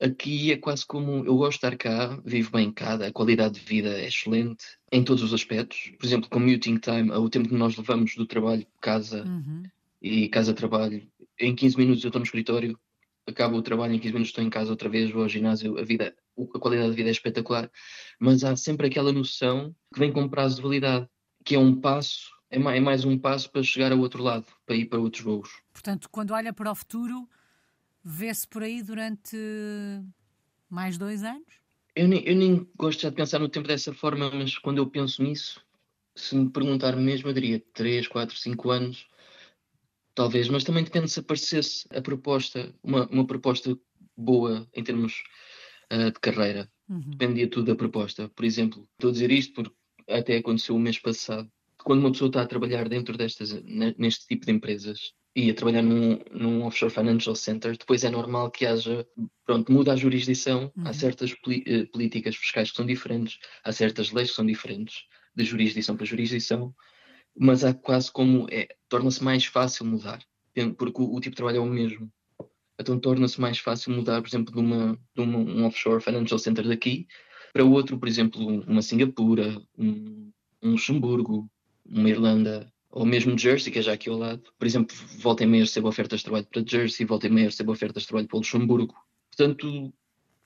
Aqui 0.01 0.51
é 0.51 0.57
quase 0.57 0.83
como 0.85 1.23
eu 1.25 1.37
gosto 1.37 1.59
de 1.59 1.67
estar 1.67 1.77
cá, 1.77 2.19
vivo 2.25 2.51
bem 2.51 2.71
cá, 2.71 2.95
a 2.95 3.11
qualidade 3.11 3.59
de 3.59 3.65
vida 3.65 3.89
é 3.89 4.07
excelente 4.07 4.65
em 4.91 5.03
todos 5.03 5.21
os 5.21 5.31
aspectos. 5.31 5.91
Por 5.99 6.05
exemplo, 6.05 6.27
commuting 6.27 6.77
time, 6.77 7.11
o 7.11 7.29
tempo 7.29 7.47
que 7.47 7.53
nós 7.53 7.77
levamos 7.77 8.15
do 8.15 8.25
trabalho, 8.25 8.65
casa 8.81 9.23
uhum. 9.23 9.61
e 10.01 10.27
casa-trabalho, 10.27 11.07
em 11.39 11.55
15 11.55 11.77
minutos 11.77 12.03
eu 12.03 12.07
estou 12.07 12.19
no 12.19 12.25
escritório, 12.25 12.79
acabo 13.27 13.57
o 13.57 13.61
trabalho, 13.61 13.93
em 13.93 13.99
15 13.99 14.13
minutos 14.13 14.29
estou 14.29 14.43
em 14.43 14.49
casa 14.49 14.71
outra 14.71 14.89
vez, 14.89 15.11
vou 15.11 15.21
ao 15.21 15.29
ginásio, 15.29 15.77
a 15.77 15.83
vida, 15.83 16.15
a 16.35 16.59
qualidade 16.59 16.89
de 16.89 16.95
vida 16.95 17.09
é 17.09 17.11
espetacular. 17.11 17.69
Mas 18.19 18.43
há 18.43 18.55
sempre 18.55 18.87
aquela 18.87 19.11
noção 19.11 19.75
que 19.93 19.99
vem 19.99 20.11
com 20.11 20.27
prazo 20.27 20.55
de 20.55 20.63
validade, 20.63 21.07
que 21.45 21.53
é 21.53 21.59
um 21.59 21.79
passo 21.79 22.27
é 22.51 22.59
mais, 22.59 22.77
é 22.77 22.79
mais 22.81 23.05
um 23.05 23.17
passo 23.17 23.49
para 23.49 23.63
chegar 23.63 23.91
ao 23.93 23.99
outro 23.99 24.21
lado, 24.21 24.45
para 24.65 24.75
ir 24.75 24.85
para 24.85 24.99
outros 24.99 25.23
voos. 25.23 25.49
Portanto, 25.71 26.09
quando 26.09 26.31
olha 26.31 26.51
para 26.51 26.69
o 26.69 26.75
futuro, 26.75 27.27
vê-se 28.03 28.45
por 28.45 28.61
aí 28.61 28.83
durante 28.83 29.37
mais 30.69 30.97
dois 30.97 31.23
anos? 31.23 31.61
Eu 31.95 32.07
nem, 32.07 32.21
eu 32.25 32.35
nem 32.35 32.69
gosto 32.75 33.01
já 33.01 33.09
de 33.09 33.15
pensar 33.15 33.39
no 33.39 33.49
tempo 33.49 33.67
dessa 33.67 33.93
forma, 33.93 34.29
mas 34.31 34.57
quando 34.57 34.77
eu 34.79 34.87
penso 34.87 35.23
nisso, 35.23 35.65
se 36.15 36.35
me 36.35 36.49
perguntar 36.49 36.95
mesmo, 36.97 37.29
eu 37.29 37.33
diria 37.33 37.63
3, 37.73 38.07
4, 38.07 38.37
5 38.37 38.69
anos, 38.69 39.07
talvez, 40.13 40.49
mas 40.49 40.65
também 40.65 40.83
depende 40.83 41.09
se 41.09 41.21
aparecesse 41.21 41.87
a 41.89 42.01
proposta, 42.01 42.73
uma, 42.83 43.07
uma 43.07 43.25
proposta 43.25 43.77
boa 44.15 44.67
em 44.73 44.83
termos 44.83 45.23
uh, 45.91 46.11
de 46.11 46.19
carreira. 46.19 46.69
Uhum. 46.89 47.11
Dependia 47.11 47.49
tudo 47.49 47.67
da 47.67 47.75
proposta. 47.75 48.27
Por 48.29 48.43
exemplo, 48.43 48.87
estou 48.93 49.09
a 49.09 49.13
dizer 49.13 49.31
isto 49.31 49.53
porque 49.53 49.73
até 50.09 50.37
aconteceu 50.37 50.75
o 50.75 50.79
mês 50.79 50.99
passado 50.99 51.49
quando 51.83 51.99
uma 51.99 52.11
pessoa 52.11 52.27
está 52.27 52.41
a 52.41 52.47
trabalhar 52.47 52.87
dentro 52.87 53.17
destas, 53.17 53.51
neste 53.97 54.27
tipo 54.27 54.45
de 54.45 54.51
empresas 54.51 55.13
e 55.35 55.49
a 55.49 55.53
trabalhar 55.53 55.81
num, 55.81 56.19
num 56.31 56.65
offshore 56.65 56.91
financial 56.91 57.35
center, 57.35 57.77
depois 57.77 58.03
é 58.03 58.09
normal 58.09 58.51
que 58.51 58.65
haja, 58.65 59.07
pronto, 59.45 59.71
muda 59.71 59.93
a 59.93 59.95
jurisdição, 59.95 60.71
uhum. 60.75 60.87
há 60.87 60.93
certas 60.93 61.31
uh, 61.31 61.87
políticas 61.91 62.35
fiscais 62.35 62.71
que 62.71 62.77
são 62.77 62.85
diferentes, 62.85 63.39
há 63.63 63.71
certas 63.71 64.11
leis 64.11 64.29
que 64.29 64.35
são 64.35 64.45
diferentes 64.45 65.05
de 65.33 65.45
jurisdição 65.45 65.95
para 65.95 66.05
jurisdição, 66.05 66.75
mas 67.37 67.63
há 67.63 67.73
quase 67.73 68.11
como, 68.11 68.45
é, 68.51 68.67
torna-se 68.89 69.23
mais 69.23 69.45
fácil 69.45 69.85
mudar, 69.85 70.19
porque 70.77 71.01
o, 71.01 71.15
o, 71.15 71.19
tipo 71.21 71.31
de 71.31 71.37
trabalho 71.37 71.57
é 71.57 71.61
o 71.61 71.65
mesmo. 71.65 72.11
Então 72.77 72.99
torna-se 72.99 73.39
mais 73.39 73.59
fácil 73.59 73.93
mudar, 73.93 74.21
por 74.21 74.27
exemplo, 74.27 74.53
de, 74.53 74.59
uma, 74.59 74.99
de 75.15 75.21
uma, 75.21 75.37
um 75.37 75.65
offshore 75.65 76.03
financial 76.03 76.39
center 76.39 76.67
daqui 76.67 77.07
para 77.53 77.63
outro, 77.63 77.97
por 77.97 78.07
exemplo, 78.07 78.41
uma 78.63 78.81
Singapura, 78.81 79.61
um, 79.77 80.31
um 80.61 80.71
Luxemburgo, 80.71 81.49
uma 81.85 82.09
Irlanda 82.09 82.71
ou 82.89 83.05
mesmo 83.05 83.37
Jersey, 83.37 83.71
que 83.71 83.79
é 83.79 83.81
já 83.81 83.93
aqui 83.93 84.09
ao 84.09 84.17
lado. 84.17 84.51
Por 84.57 84.67
exemplo, 84.67 84.95
volta 85.19 85.43
e 85.43 85.47
meia 85.47 85.63
recebo 85.63 85.87
ofertas 85.87 86.19
de 86.19 86.25
trabalho 86.25 86.45
para 86.45 86.63
Jersey, 86.65 87.05
volta 87.05 87.27
e 87.27 87.29
meia 87.29 87.47
recebo 87.47 87.71
ofertas 87.71 88.03
de 88.03 88.07
trabalho 88.09 88.27
para 88.27 88.37
Luxemburgo. 88.37 88.93
Portanto, 89.29 89.93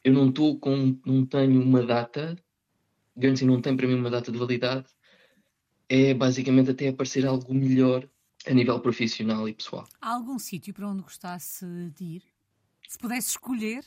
eu 0.04 0.14
não 0.14 0.30
estou 0.30 0.60
com, 0.60 1.00
não 1.06 1.26
tenho 1.26 1.62
uma 1.62 1.84
data, 1.84 2.38
Guernsey 3.18 3.48
não 3.48 3.60
tem 3.60 3.76
para 3.76 3.88
mim 3.88 3.96
uma 3.96 4.12
data 4.12 4.32
de 4.32 4.38
validade, 4.38 4.86
é 5.90 6.14
basicamente 6.14 6.70
até 6.70 6.90
aparecer 6.90 7.26
algo 7.26 7.54
melhor 7.54 8.08
a 8.46 8.54
nível 8.54 8.80
profissional 8.80 9.50
e 9.50 9.54
pessoal. 9.54 9.88
Há 10.00 10.14
algum 10.14 10.38
sítio 10.38 10.74
para 10.74 10.88
onde 10.88 11.02
gostasse 11.02 11.66
de 11.96 12.04
ir? 12.04 12.24
Se 12.88 12.98
pudesse 13.00 13.30
escolher, 13.30 13.84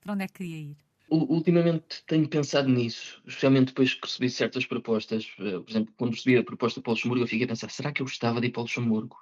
para 0.00 0.12
onde 0.12 0.24
é 0.24 0.26
que 0.28 0.34
queria 0.34 0.58
ir? 0.58 0.76
Ultimamente 1.10 2.04
tenho 2.06 2.28
pensado 2.28 2.68
nisso, 2.68 3.20
especialmente 3.26 3.68
depois 3.68 3.94
que 3.94 4.06
recebi 4.06 4.30
certas 4.30 4.64
propostas. 4.64 5.26
Eh, 5.40 5.58
por 5.58 5.68
exemplo, 5.68 5.92
quando 5.96 6.12
recebi 6.12 6.36
a 6.36 6.44
proposta 6.44 6.80
para 6.80 6.90
o 6.90 6.94
Luxemburgo, 6.94 7.24
eu 7.24 7.28
fiquei 7.28 7.46
a 7.46 7.48
pensar: 7.48 7.68
será 7.68 7.92
que 7.92 8.00
eu 8.00 8.06
gostava 8.06 8.40
de 8.40 8.46
ir 8.46 8.50
para 8.50 8.60
o 8.60 8.62
Luxemburgo? 8.62 9.16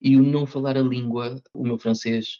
E 0.00 0.16
o 0.16 0.22
não 0.22 0.46
falar 0.46 0.76
a 0.76 0.82
língua, 0.82 1.40
o 1.54 1.62
meu 1.64 1.78
francês 1.78 2.38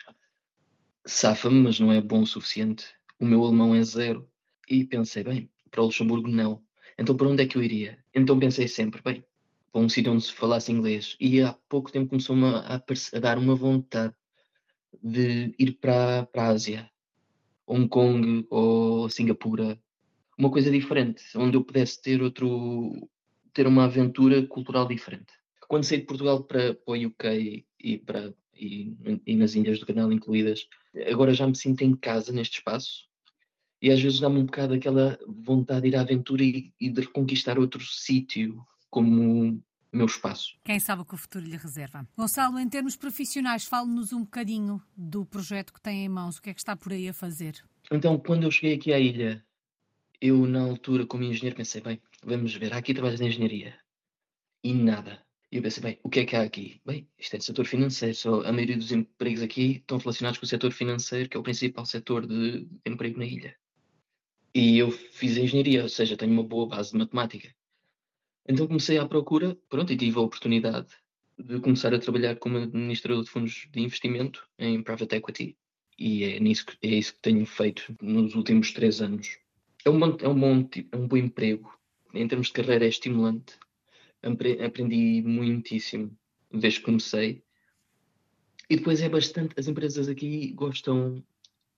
safa-me, 1.07 1.61
mas 1.63 1.79
não 1.79 1.93
é 1.93 2.01
bom 2.01 2.23
o 2.23 2.27
suficiente. 2.27 2.87
O 3.21 3.25
meu 3.25 3.45
alemão 3.45 3.73
é 3.75 3.83
zero. 3.85 4.29
E 4.69 4.85
pensei: 4.85 5.23
bem, 5.23 5.51
para 5.71 5.83
o 5.83 5.85
Luxemburgo 5.87 6.29
não. 6.29 6.61
Então 6.99 7.17
para 7.17 7.29
onde 7.29 7.45
é 7.45 7.47
que 7.47 7.57
eu 7.57 7.63
iria? 7.63 8.05
Então 8.13 8.39
pensei 8.39 8.67
sempre: 8.67 9.01
bem, 9.03 9.25
para 9.73 9.81
um 9.81 9.89
sítio 9.89 10.13
onde 10.13 10.25
se 10.25 10.33
falasse 10.33 10.73
inglês. 10.73 11.17
E 11.21 11.41
há 11.41 11.55
pouco 11.69 11.93
tempo 11.93 12.11
começou-me 12.11 12.47
a, 12.47 12.77
a, 12.77 13.19
dar 13.21 13.39
uma 13.39 13.55
vontade 13.55 14.15
de 15.03 15.55
ir 15.59 15.79
para, 15.81 16.27
para 16.27 16.43
a 16.45 16.49
Ásia 16.49 16.92
Hong 17.67 17.89
Kong 17.89 18.47
ou 18.51 19.09
Singapura, 19.09 19.81
uma 20.39 20.51
coisa 20.51 20.71
diferente, 20.71 21.23
onde 21.37 21.57
eu 21.57 21.65
pudesse 21.65 22.01
ter 22.01 22.23
outro, 22.23 23.09
ter 23.53 23.67
uma 23.67 23.85
aventura 23.85 24.47
cultural 24.47 24.87
diferente. 24.87 25.33
Quando 25.69 25.85
saí 25.85 25.99
de 25.99 26.07
Portugal 26.07 26.45
para, 26.45 26.75
para 26.75 26.93
o 26.93 27.07
UK 27.07 27.65
e, 27.81 27.99
para, 27.99 28.35
e, 28.55 28.95
e 29.27 29.37
nas 29.37 29.55
Ilhas 29.55 29.79
do 29.79 29.87
Canal 29.87 30.13
incluídas, 30.13 30.69
agora 31.11 31.33
já 31.33 31.47
me 31.47 31.57
sinto 31.57 31.83
em 31.83 31.95
casa 31.95 32.33
neste 32.33 32.59
espaço 32.59 33.09
e 33.81 33.91
às 33.91 34.01
vezes 34.01 34.21
dá-me 34.21 34.39
um 34.39 34.47
bocado 34.47 34.75
aquela 34.75 35.19
vontade 35.27 35.83
de 35.83 35.89
ir 35.89 35.97
à 35.97 36.03
aventura 36.03 36.43
e, 36.43 36.73
e 36.81 36.89
de 36.89 37.01
reconquistar 37.01 37.59
outro 37.59 37.83
sítio 37.85 38.65
como 38.89 39.63
meu 39.93 40.07
espaço. 40.07 40.57
Quem 40.65 40.81
sabe 40.81 41.03
o 41.03 41.05
que 41.05 41.15
o 41.15 41.19
futuro 41.19 41.45
lhe 41.45 41.57
reserva. 41.57 42.09
Gonçalo, 42.17 42.59
em 42.59 42.69
termos 42.69 42.97
profissionais, 42.97 43.65
fale-nos 43.65 44.13
um 44.13 44.21
bocadinho 44.21 44.83
do 44.97 45.25
projeto 45.27 45.73
que 45.73 45.81
tem 45.81 46.05
em 46.05 46.09
mãos. 46.09 46.39
O 46.39 46.43
que 46.43 46.51
é 46.51 46.55
que 46.55 46.61
está 46.61 46.75
por 46.75 46.93
aí 46.93 47.09
a 47.09 47.13
fazer? 47.13 47.63
Então, 47.91 48.19
quando 48.19 48.45
eu 48.45 48.51
cheguei 48.51 48.75
aqui 48.75 48.93
à 48.93 48.99
ilha, 48.99 49.45
eu, 50.21 50.47
na 50.47 50.63
altura, 50.63 51.05
como 51.05 51.25
engenheiro, 51.25 51.57
pensei, 51.57 51.81
bem, 51.81 52.01
vamos 52.25 52.55
ver, 52.55 52.73
há 52.73 52.79
aqui 52.79 52.95
trabalhos 52.95 53.19
de 53.21 53.27
engenharia. 53.27 53.79
E 54.65 54.73
nada. 54.73 55.21
E 55.51 55.57
eu 55.57 55.63
pensei, 55.63 55.83
bem, 55.83 55.99
o 56.03 56.09
que 56.09 56.21
é 56.21 56.25
que 56.25 56.35
há 56.35 56.43
aqui? 56.43 56.81
Bem, 56.87 57.07
isto 57.19 57.35
é 57.35 57.39
de 57.39 57.45
setor 57.45 57.67
financeiro, 57.67 58.15
só 58.15 58.41
a 58.43 58.53
maioria 58.53 58.77
dos 58.77 58.91
empregos 58.91 59.43
aqui 59.43 59.73
estão 59.73 59.99
relacionados 59.99 60.39
com 60.39 60.47
o 60.47 60.49
setor 60.49 60.73
financeiro, 60.73 61.29
que 61.29 61.37
é 61.37 61.41
o 61.41 61.43
principal 61.43 61.85
setor 61.85 62.27
de 62.27 62.67
emprego 62.87 63.19
na 63.19 63.27
ilha. 63.27 63.55
E 64.55 64.79
eu 64.79 64.91
fiz 64.91 65.37
engenharia, 65.37 65.83
ou 65.83 65.89
seja, 65.89 66.17
tenho 66.17 66.33
uma 66.33 66.43
boa 66.43 66.67
base 66.67 66.93
de 66.93 66.99
matemática. 66.99 67.55
Então 68.49 68.67
comecei 68.67 68.99
à 68.99 69.07
procura, 69.07 69.57
pronto, 69.69 69.93
e 69.93 69.97
tive 69.97 70.19
a 70.19 70.23
oportunidade 70.23 70.89
de 71.39 71.61
começar 71.61 71.95
a 71.95 71.99
trabalhar 71.99 72.37
como 72.37 72.59
administrador 72.59 73.23
de 73.23 73.31
fundos 73.31 73.69
de 73.71 73.81
investimento 73.81 74.47
em 74.59 74.83
private 74.83 75.17
equity. 75.17 75.57
E 75.99 76.25
é, 76.25 76.41
nisso 76.41 76.67
que, 76.67 76.77
é 76.83 76.95
isso 76.95 77.15
que 77.15 77.21
tenho 77.21 77.45
feito 77.47 77.95
nos 78.01 78.35
últimos 78.35 78.73
três 78.73 79.01
anos. 79.01 79.39
É 79.85 79.91
um 79.91 79.99
bom, 79.99 80.17
é 80.21 80.29
um 80.29 80.39
bom, 80.39 80.69
é 80.93 80.97
um 80.97 81.07
bom 81.07 81.17
emprego. 81.17 81.73
Em 82.15 82.27
termos 82.27 82.49
de 82.49 82.53
carreira 82.55 82.85
é 82.85 82.89
estimulante. 82.89 83.55
Aprendi 84.23 85.23
muitíssimo 85.23 86.17
desde 86.53 86.81
que 86.81 86.87
comecei. 86.87 87.43
E 88.69 88.77
depois 88.77 89.01
é 89.01 89.09
bastante. 89.09 89.55
As 89.59 89.69
empresas 89.69 90.09
aqui 90.09 90.53
gostam, 90.53 91.23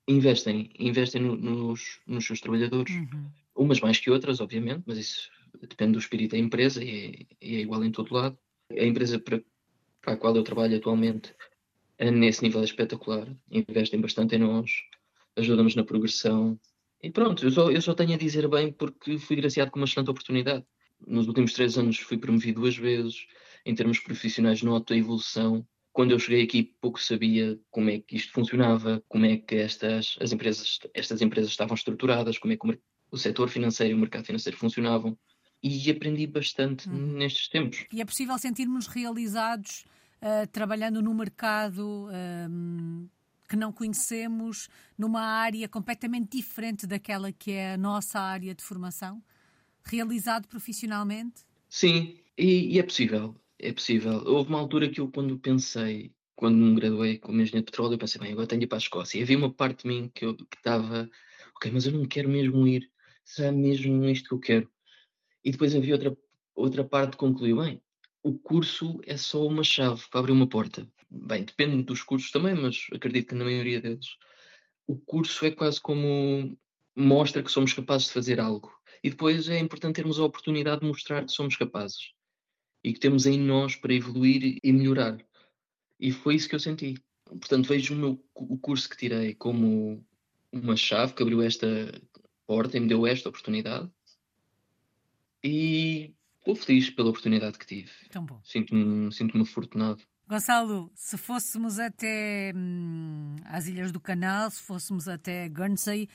investem, 0.06 0.70
investem 0.78 1.22
no, 1.22 1.36
nos, 1.36 2.00
nos 2.06 2.26
seus 2.26 2.40
trabalhadores. 2.40 2.94
Uhum. 2.94 3.30
Umas 3.56 3.80
mais 3.80 3.98
que 3.98 4.10
outras, 4.10 4.40
obviamente, 4.40 4.82
mas 4.86 4.98
isso 4.98 5.30
depende 5.62 5.92
do 5.92 5.98
espírito 5.98 6.32
da 6.32 6.38
empresa 6.38 6.82
e 6.82 6.88
é, 7.40 7.46
e 7.46 7.56
é 7.56 7.60
igual 7.60 7.84
em 7.84 7.92
todo 7.92 8.14
lado. 8.14 8.38
A 8.70 8.84
empresa 8.84 9.18
para, 9.18 9.42
para 10.00 10.14
a 10.14 10.16
qual 10.16 10.34
eu 10.36 10.42
trabalho 10.42 10.76
atualmente, 10.76 11.34
nesse 12.00 12.42
nível 12.42 12.60
é 12.60 12.64
espetacular, 12.64 13.28
investem 13.50 14.00
bastante 14.00 14.34
em 14.36 14.38
nós, 14.38 14.70
ajudam-nos 15.36 15.74
na 15.74 15.84
progressão, 15.84 16.58
E 17.04 17.10
pronto, 17.10 17.44
eu 17.44 17.50
só, 17.50 17.70
eu 17.70 17.82
só 17.82 17.92
tenho 17.94 18.14
a 18.14 18.16
dizer 18.16 18.48
bem 18.48 18.72
porque 18.72 19.18
fui 19.18 19.36
graciado 19.36 19.70
com 19.70 19.78
uma 19.78 19.84
excelente 19.84 20.10
oportunidade. 20.10 20.64
Nos 21.06 21.28
últimos 21.28 21.52
três 21.52 21.76
anos 21.76 21.98
fui 21.98 22.16
promovido 22.16 22.62
duas 22.62 22.76
vezes, 22.78 23.26
em 23.66 23.74
termos 23.74 23.98
profissionais 23.98 24.62
noto 24.62 24.94
a 24.94 24.96
evolução. 24.96 25.66
Quando 25.92 26.12
eu 26.12 26.18
cheguei 26.18 26.42
aqui 26.42 26.62
pouco 26.80 26.98
sabia 26.98 27.60
como 27.70 27.90
é 27.90 27.98
que 28.00 28.16
isto 28.16 28.32
funcionava, 28.32 29.04
como 29.06 29.26
é 29.26 29.36
que 29.36 29.54
estas, 29.56 30.16
as 30.18 30.32
empresas, 30.32 30.78
estas 30.94 31.20
empresas 31.20 31.50
estavam 31.50 31.74
estruturadas, 31.74 32.38
como 32.38 32.54
é 32.54 32.56
que 32.56 32.66
o, 32.66 32.78
o 33.10 33.18
setor 33.18 33.50
financeiro 33.50 33.92
e 33.92 33.94
o 33.94 34.00
mercado 34.00 34.24
financeiro 34.24 34.56
funcionavam 34.56 35.14
e 35.64 35.90
aprendi 35.90 36.26
bastante 36.26 36.90
hum. 36.90 37.14
nestes 37.16 37.48
tempos. 37.48 37.86
E 37.90 38.02
é 38.02 38.04
possível 38.04 38.36
sentirmos 38.36 38.86
realizados 38.86 39.86
uh, 40.20 40.46
trabalhando 40.48 41.00
no 41.00 41.14
mercado 41.14 42.06
um, 42.50 43.08
que 43.48 43.56
não 43.56 43.72
conhecemos, 43.72 44.68
numa 44.98 45.22
área 45.22 45.66
completamente 45.66 46.36
diferente 46.36 46.86
daquela 46.86 47.32
que 47.32 47.52
é 47.52 47.72
a 47.72 47.76
nossa 47.78 48.20
área 48.20 48.54
de 48.54 48.62
formação? 48.62 49.22
Realizado 49.82 50.46
profissionalmente? 50.48 51.42
Sim, 51.68 52.18
e, 52.36 52.74
e 52.74 52.78
é 52.78 52.82
possível. 52.82 53.34
É 53.58 53.72
possível. 53.72 54.22
Houve 54.26 54.50
uma 54.50 54.58
altura 54.58 54.90
que 54.90 55.00
eu, 55.00 55.10
quando 55.10 55.38
pensei, 55.38 56.12
quando 56.36 56.56
me 56.56 56.74
graduei 56.74 57.18
como 57.18 57.40
engenheiro 57.40 57.64
de 57.64 57.70
petróleo, 57.70 57.94
eu 57.94 57.98
pensei, 57.98 58.20
bem, 58.20 58.32
agora 58.32 58.46
tenho 58.46 58.60
de 58.60 58.64
ir 58.64 58.68
para 58.68 58.76
a 58.76 58.80
Escócia. 58.80 59.18
E 59.18 59.22
havia 59.22 59.38
uma 59.38 59.52
parte 59.52 59.82
de 59.82 59.88
mim 59.88 60.10
que 60.14 60.26
estava, 60.56 61.08
ok, 61.56 61.70
mas 61.72 61.86
eu 61.86 61.92
não 61.92 62.04
quero 62.04 62.28
mesmo 62.28 62.66
ir. 62.66 62.90
Será 63.24 63.50
mesmo 63.50 64.04
isto 64.04 64.28
que 64.28 64.34
eu 64.34 64.40
quero? 64.40 64.73
E 65.44 65.50
depois 65.50 65.74
havia 65.74 65.94
outra, 65.94 66.16
outra 66.54 66.84
parte 66.84 67.12
que 67.12 67.18
concluiu, 67.18 67.58
bem, 67.58 67.80
o 68.22 68.38
curso 68.38 69.00
é 69.04 69.16
só 69.16 69.46
uma 69.46 69.62
chave 69.62 70.02
para 70.10 70.20
abrir 70.20 70.32
uma 70.32 70.48
porta. 70.48 70.88
Bem, 71.10 71.44
depende 71.44 71.82
dos 71.82 72.02
cursos 72.02 72.30
também, 72.30 72.54
mas 72.54 72.86
acredito 72.92 73.28
que 73.28 73.34
na 73.34 73.44
maioria 73.44 73.80
deles. 73.80 74.16
O 74.86 74.96
curso 74.96 75.44
é 75.44 75.50
quase 75.50 75.80
como 75.80 76.56
mostra 76.96 77.42
que 77.42 77.50
somos 77.50 77.74
capazes 77.74 78.06
de 78.06 78.14
fazer 78.14 78.40
algo. 78.40 78.72
E 79.02 79.10
depois 79.10 79.48
é 79.48 79.58
importante 79.58 79.96
termos 79.96 80.18
a 80.18 80.24
oportunidade 80.24 80.80
de 80.80 80.86
mostrar 80.86 81.24
que 81.24 81.32
somos 81.32 81.56
capazes 81.56 82.12
e 82.82 82.92
que 82.92 83.00
temos 83.00 83.26
em 83.26 83.38
nós 83.38 83.76
para 83.76 83.92
evoluir 83.92 84.58
e 84.62 84.72
melhorar. 84.72 85.18
E 86.00 86.10
foi 86.10 86.36
isso 86.36 86.48
que 86.48 86.54
eu 86.54 86.60
senti. 86.60 86.94
Portanto, 87.26 87.68
vejo 87.68 87.94
o, 87.94 87.96
meu, 87.96 88.24
o 88.34 88.58
curso 88.58 88.88
que 88.88 88.96
tirei 88.96 89.34
como 89.34 90.04
uma 90.50 90.76
chave 90.76 91.12
que 91.12 91.22
abriu 91.22 91.42
esta 91.42 91.66
porta 92.46 92.76
e 92.76 92.80
me 92.80 92.88
deu 92.88 93.06
esta 93.06 93.28
oportunidade 93.28 93.90
e 95.44 96.14
estou 96.38 96.56
feliz 96.56 96.88
pela 96.90 97.10
oportunidade 97.10 97.58
que 97.58 97.66
tive. 97.66 97.90
Tão 98.10 98.24
bom. 98.24 98.40
Sinto-me 98.42 99.12
sinto 99.12 99.38
afortunado. 99.38 100.02
Gonçalo, 100.26 100.90
se 100.94 101.18
fôssemos 101.18 101.78
até 101.78 102.50
hum, 102.56 103.36
às 103.44 103.66
Ilhas 103.66 103.92
do 103.92 104.00
Canal, 104.00 104.50
se 104.50 104.62
fôssemos 104.62 105.06
até 105.06 105.50
Guernsey, 105.50 106.08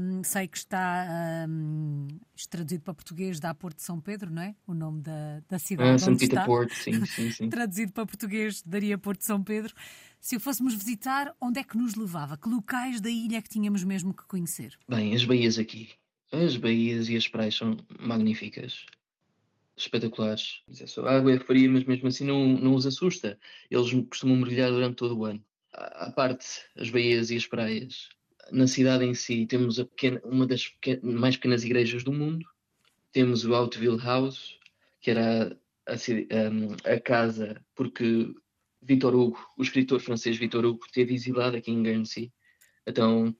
hum, 0.00 0.22
sei 0.24 0.48
que 0.48 0.58
está 0.58 1.46
hum, 1.48 2.08
traduzido 2.50 2.82
para 2.82 2.94
português 2.94 3.38
da 3.38 3.54
Porto 3.54 3.76
de 3.76 3.84
São 3.84 4.00
Pedro, 4.00 4.28
não 4.28 4.42
é? 4.42 4.56
O 4.66 4.74
nome 4.74 5.02
da, 5.02 5.40
da 5.48 5.58
cidade. 5.60 5.90
Ah, 5.90 5.98
São 5.98 6.16
Peter 6.16 6.44
Porto, 6.44 6.74
sim, 6.74 6.92
sim, 7.06 7.30
sim. 7.30 7.48
traduzido 7.48 7.92
para 7.92 8.06
português 8.06 8.60
daria 8.62 8.98
Porto 8.98 9.20
de 9.20 9.26
São 9.26 9.40
Pedro. 9.40 9.72
Se 10.20 10.34
o 10.34 10.40
fôssemos 10.40 10.74
visitar, 10.74 11.32
onde 11.40 11.60
é 11.60 11.64
que 11.64 11.78
nos 11.78 11.94
levava? 11.94 12.36
Que 12.36 12.48
locais 12.48 13.00
da 13.00 13.08
ilha 13.08 13.36
é 13.36 13.42
que 13.42 13.48
tínhamos 13.48 13.84
mesmo 13.84 14.12
que 14.12 14.24
conhecer? 14.24 14.76
Bem, 14.88 15.14
as 15.14 15.24
baías 15.24 15.60
aqui. 15.60 15.90
As 16.30 16.56
baías 16.56 17.08
e 17.08 17.16
as 17.16 17.26
praias 17.26 17.54
são 17.54 17.76
magníficas, 17.98 18.84
espetaculares. 19.74 20.62
A 20.98 21.16
água 21.16 21.32
é 21.32 21.38
fria, 21.38 21.70
mas 21.70 21.84
mesmo 21.84 22.08
assim 22.08 22.24
não, 22.24 22.46
não 22.46 22.74
os 22.74 22.86
assusta. 22.86 23.38
Eles 23.70 23.90
costumam 24.08 24.36
mergulhar 24.36 24.70
durante 24.70 24.96
todo 24.96 25.16
o 25.16 25.24
ano. 25.24 25.42
À 25.72 26.10
parte, 26.10 26.46
as 26.76 26.90
baías 26.90 27.30
e 27.30 27.36
as 27.36 27.46
praias. 27.46 28.10
Na 28.52 28.66
cidade 28.66 29.04
em 29.04 29.14
si, 29.14 29.46
temos 29.46 29.78
pequena, 29.78 30.20
uma 30.24 30.46
das 30.46 30.70
mais 31.02 31.36
pequenas 31.36 31.64
igrejas 31.64 32.04
do 32.04 32.12
mundo. 32.12 32.46
Temos 33.10 33.46
o 33.46 33.54
Outville 33.54 33.98
House, 33.98 34.58
que 35.00 35.10
era 35.10 35.58
a, 35.86 35.92
a, 35.92 36.94
a 36.94 37.00
casa 37.00 37.64
porque 37.74 38.34
Victor 38.82 39.14
Hugo, 39.14 39.38
o 39.56 39.62
escritor 39.62 40.00
francês 40.00 40.36
Victor 40.36 40.64
Hugo, 40.64 40.86
teve 40.92 41.14
exilado 41.14 41.56
aqui 41.56 41.70
em 41.70 41.82
Guernsey. 41.82 42.30
Então 42.86 43.34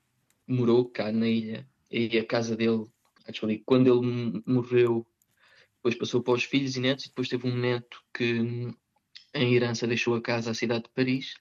morou 0.47 0.87
cá 0.87 1.13
na 1.13 1.29
ilha 1.29 1.69
e 1.91 2.19
a 2.19 2.25
casa 2.25 2.57
dele, 2.57 2.87
actually, 3.27 3.63
quando 3.65 3.87
ele 3.87 4.43
morreu, 4.47 5.07
depois 5.77 5.95
passou 5.95 6.23
para 6.23 6.35
os 6.35 6.45
filhos 6.45 6.77
e 6.77 6.81
netos, 6.81 7.07
e 7.07 7.09
depois 7.09 7.29
teve 7.29 7.47
um 7.47 7.57
neto 7.57 8.03
que 8.13 8.69
em 9.35 9.55
herança 9.55 9.87
deixou 9.87 10.15
a 10.15 10.21
casa 10.21 10.51
à 10.51 10.55
cidade 10.55 10.85
de 10.85 10.91
Paris. 10.91 11.35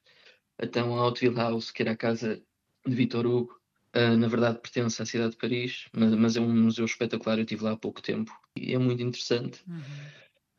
Então 0.62 0.95
a 0.95 1.05
Outville 1.05 1.36
House, 1.36 1.71
que 1.71 1.81
era 1.81 1.91
a 1.91 1.97
casa 1.97 2.41
de 2.86 2.95
Victor 2.95 3.25
Hugo, 3.25 3.60
uh, 3.95 4.17
na 4.17 4.27
verdade 4.27 4.60
pertence 4.60 5.01
à 5.01 5.05
cidade 5.05 5.31
de 5.31 5.38
Paris, 5.38 5.88
mas, 5.91 6.13
mas, 6.15 6.36
é 6.36 6.41
um 6.41 6.63
museu 6.63 6.86
espetacular, 6.86 7.38
eu 7.38 7.43
estive 7.43 7.63
lá 7.63 7.71
há 7.73 7.77
pouco 7.77 8.01
tempo 8.01 8.31
e 8.55 8.73
é 8.73 8.77
muito 8.77 9.03
interessante. 9.03 9.63
Uhum. 9.67 9.77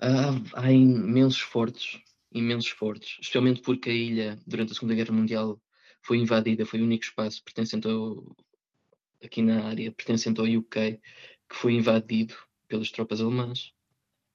Uh, 0.00 0.44
há 0.54 0.70
imensos 0.70 1.40
fortes, 1.40 2.00
imensos 2.32 2.70
fortes, 2.70 3.18
especialmente 3.20 3.62
porque 3.62 3.90
a 3.90 3.94
ilha, 3.94 4.38
durante 4.46 4.72
a 4.72 4.74
Segunda 4.74 4.94
Guerra 4.94 5.12
Mundial, 5.12 5.60
foi 6.02 6.18
invadida, 6.18 6.64
foi 6.64 6.80
o 6.80 6.84
único 6.84 7.04
espaço 7.04 7.42
pertencente 7.42 7.88
ao, 7.88 8.24
aqui 9.22 9.42
na 9.42 9.64
área 9.66 9.90
pertencente 9.92 10.40
ao 10.40 10.46
UK, 10.46 11.00
que 11.48 11.56
foi 11.56 11.74
invadido 11.74 12.34
pelas 12.68 12.90
tropas 12.90 13.20
alemãs. 13.20 13.72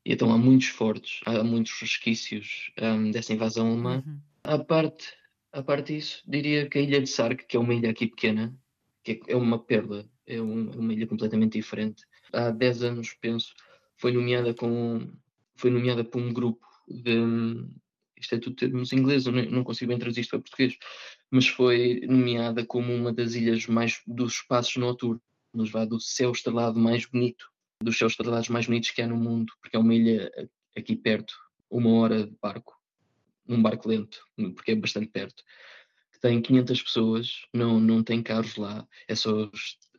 E 0.06 0.14
então 0.14 0.32
há 0.32 0.38
muitos 0.38 0.68
fortes, 0.68 1.22
há 1.26 1.44
muitos 1.44 1.72
resquícios 1.80 2.72
um, 2.82 3.12
dessa 3.12 3.34
invasão 3.34 3.72
alemã. 3.72 4.04
Uhum. 4.06 4.20
À 4.44 4.60
parte, 4.60 5.14
à 5.52 5.64
parte 5.64 5.94
disso, 5.94 6.22
diria 6.28 6.68
que 6.68 6.78
a 6.78 6.82
ilha 6.82 7.00
de 7.00 7.08
Sark, 7.08 7.46
que 7.46 7.56
é 7.56 7.60
uma 7.60 7.74
ilha 7.74 7.90
aqui 7.90 8.08
pequena, 8.08 8.54
que 9.04 9.22
é 9.28 9.36
uma 9.36 9.60
perla, 9.60 10.10
é 10.28 10.42
um, 10.42 10.72
uma 10.72 10.94
ilha 10.94 11.08
completamente 11.08 11.54
diferente. 11.54 12.04
Há 12.34 12.50
10 12.50 12.84
anos, 12.84 13.14
penso, 13.14 13.54
foi 13.96 14.12
nomeada 14.12 14.54
com 14.54 15.12
foi 15.56 15.70
nomeada 15.70 16.04
por 16.04 16.20
um 16.20 16.34
grupo 16.34 16.68
de 16.88 17.16
isto 18.24 18.36
é 18.36 18.40
tudo 18.40 18.56
termos 18.56 18.92
ingleses, 18.94 19.28
eu 19.28 19.34
não 19.34 19.64
consigo 19.64 19.90
bem 19.90 20.00
traduzir 20.00 20.22
isto 20.22 20.32
para 20.32 20.40
português, 20.40 20.78
mas 21.34 21.48
foi 21.48 22.02
nomeada 22.08 22.64
como 22.64 22.94
uma 22.94 23.12
das 23.12 23.34
ilhas 23.34 23.66
mais 23.66 24.04
dos 24.06 24.34
espaços 24.34 24.76
noturnos, 24.76 25.20
vá 25.72 25.84
do 25.84 26.00
céu 26.00 26.32
estrelado 26.32 26.80
mais 26.80 27.08
bonito, 27.08 27.50
dos 27.82 27.98
céus 27.98 28.12
estrelados 28.12 28.50
mais 28.50 28.68
bonitos 28.68 28.92
que 28.92 29.02
há 29.02 29.08
no 29.08 29.18
mundo, 29.18 29.52
porque 29.60 29.76
é 29.76 29.80
uma 29.80 29.96
ilha 29.96 30.32
aqui 30.78 30.96
perto, 30.96 31.34
uma 31.72 31.90
hora 31.90 32.28
de 32.28 32.38
barco, 32.40 32.80
um 33.50 33.60
barco 33.60 33.90
lento, 33.90 34.20
porque 34.54 34.74
é 34.74 34.76
bastante 34.76 35.08
perto. 35.08 35.44
Tem 36.22 36.40
500 36.40 36.84
pessoas, 36.84 37.32
não, 37.52 37.80
não 37.80 38.04
tem 38.04 38.22
carros 38.22 38.56
lá, 38.56 38.88
é 39.08 39.16
só 39.16 39.46
a 39.46 39.50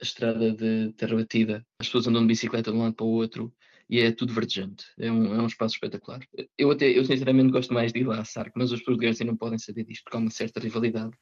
estrada 0.01 0.53
de 0.53 0.93
terra 0.93 1.17
batida. 1.17 1.67
As 1.81 1.89
pessoas 1.89 2.07
andam 2.07 2.23
de 2.23 2.29
bicicleta 2.29 2.71
de 2.71 2.77
um 2.77 2.83
lado 2.83 2.95
para 2.95 3.07
o 3.07 3.11
outro 3.11 3.53
e 3.89 4.01
é 4.01 4.13
tudo 4.13 4.33
verdejante. 4.33 4.85
É 4.99 5.11
um, 5.11 5.35
é 5.35 5.43
um 5.43 5.47
espaço 5.47 5.75
espetacular. 5.75 6.21
Eu 6.57 6.71
até, 6.71 6.87
eu 6.89 7.05
sinceramente 7.05 7.53
gosto 7.53 7.73
mais 7.73 7.93
de 7.93 8.01
ir 8.01 8.07
lá 8.07 8.21
a 8.21 8.25
Sark, 8.25 8.53
mas 8.57 8.73
os 8.73 8.83
portugueses 8.83 9.25
não 9.27 9.37
podem 9.37 9.59
saber 9.59 9.85
disto 9.85 10.05
porque 10.05 10.17
há 10.17 10.21
uma 10.21 10.31
certa 10.31 10.61
rivalidade. 10.61 11.13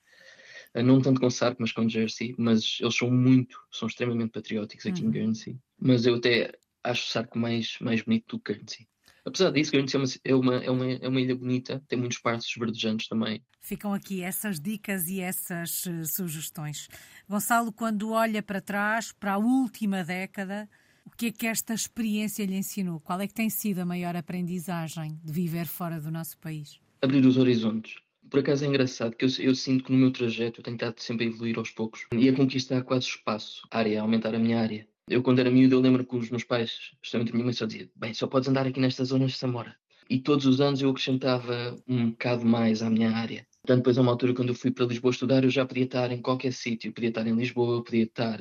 Eh, 0.75 0.83
não 0.83 1.01
tanto 1.01 1.21
com 1.21 1.31
Sark, 1.31 1.61
mas 1.61 1.73
com 1.73 1.89
Jersey, 1.89 2.35
mas 2.39 2.79
eles 2.81 2.97
são 2.97 3.11
muito, 3.11 3.59
são 3.71 3.89
extremamente 3.89 4.31
patrióticos 4.31 4.87
aqui 4.87 5.03
uhum. 5.03 5.09
em 5.09 5.13
Guernsey. 5.13 5.59
Mas 5.79 6.07
eu 6.07 6.17
até 6.17 6.53
acho 6.85 7.09
Sark 7.09 7.37
mais, 7.39 7.77
mais 7.81 8.03
bonito 8.03 8.37
do 8.37 8.43
que 8.43 8.55
Guernsey. 8.55 8.87
Apesar 9.25 9.53
disso, 9.53 9.71
Guernsey 9.71 10.21
é 10.25 10.35
uma, 10.35 10.57
é, 10.57 10.71
uma, 10.71 10.93
é 10.93 11.09
uma 11.09 11.21
ilha 11.21 11.37
bonita, 11.37 11.83
tem 11.87 11.99
muitos 11.99 12.19
parques 12.19 12.49
verdejantes 12.57 13.07
também. 13.07 13.41
Ficam 13.61 13.95
aqui 13.95 14.21
essas 14.21 14.59
dicas 14.59 15.07
e 15.07 15.21
essas 15.21 15.87
uh, 15.87 16.05
sugestões. 16.05 16.89
Gonçalo, 17.29 17.73
quando 17.73 18.11
olha 18.11 18.43
para 18.43 18.61
trás, 18.61 19.13
para 19.13 19.35
a 19.35 19.39
última 19.39 20.03
década, 20.03 20.69
o 21.05 21.11
que 21.17 21.27
é 21.27 21.33
que 21.33 21.47
esta 21.47 21.75
experiência 21.75 22.45
lhe 22.45 22.57
ensinou? 22.57 23.01
Qual 23.01 23.21
é 23.21 23.27
que 23.27 23.35
tem 23.35 23.51
sido 23.51 23.81
a 23.81 23.85
maior 23.85 24.17
aprendizagem 24.17 25.19
de 25.23 25.33
viver 25.33 25.67
fora 25.67 26.01
do 26.01 26.11
nosso 26.11 26.39
país? 26.39 26.81
Abrir 27.01 27.25
os 27.27 27.37
horizontes. 27.37 27.97
Por 28.31 28.41
acaso 28.41 28.65
é 28.65 28.69
engraçado 28.69 29.15
que 29.15 29.25
eu, 29.25 29.29
eu 29.41 29.55
sinto 29.55 29.85
que 29.85 29.93
no 29.93 29.99
meu 29.99 30.11
trajeto 30.11 30.61
eu 30.61 30.65
tenho 30.65 30.77
estado 30.77 30.99
sempre 31.01 31.27
a 31.27 31.29
evoluir 31.29 31.59
aos 31.59 31.71
poucos 31.71 32.07
e 32.15 32.29
a 32.29 32.35
conquistar 32.35 32.83
quase 32.83 33.07
espaço, 33.07 33.63
área, 33.71 34.01
a 34.01 34.03
aumentar 34.03 34.35
a 34.35 34.39
minha 34.39 34.59
área. 34.61 34.89
Eu, 35.09 35.23
quando 35.23 35.41
era 35.41 35.51
miúdo, 35.51 35.75
eu 35.75 35.81
lembro 35.81 36.07
que 36.07 36.17
os 36.17 36.31
meus 36.31 36.45
pais, 36.45 36.93
justamente 37.03 37.31
a 37.31 37.33
minha 37.35 37.45
mãe, 37.45 37.53
só 37.53 37.67
dizia: 37.67 37.91
Bem, 37.97 38.15
só 38.15 38.27
podes 38.27 38.49
andar 38.49 38.67
aqui 38.67 38.81
nestas 38.81 39.09
zonas 39.09 39.33
de 39.33 39.39
Samora. 39.39 39.77
E 40.09 40.19
todos 40.21 40.47
os 40.47 40.61
anos 40.61 40.81
eu 40.81 40.91
acrescentava 40.91 41.77
um 41.87 42.11
bocado 42.11 42.45
mais 42.45 42.83
à 42.83 42.89
minha 42.89 43.11
área. 43.11 43.47
Portanto, 43.63 43.79
depois, 43.79 43.99
a 43.99 44.01
uma 44.03 44.13
altura, 44.13 44.35
quando 44.35 44.49
eu 44.49 44.55
fui 44.55 44.71
para 44.71 44.87
Lisboa 44.87 45.11
estudar, 45.11 45.45
eu 45.45 45.51
já 45.51 45.67
podia 45.67 45.85
estar 45.85 46.11
em 46.11 46.23
qualquer 46.23 46.53
sítio. 46.53 46.93
Podia 46.93 47.11
estar 47.11 47.27
em 47.27 47.35
Lisboa, 47.35 47.83
podia 47.83 48.05
estar 48.05 48.39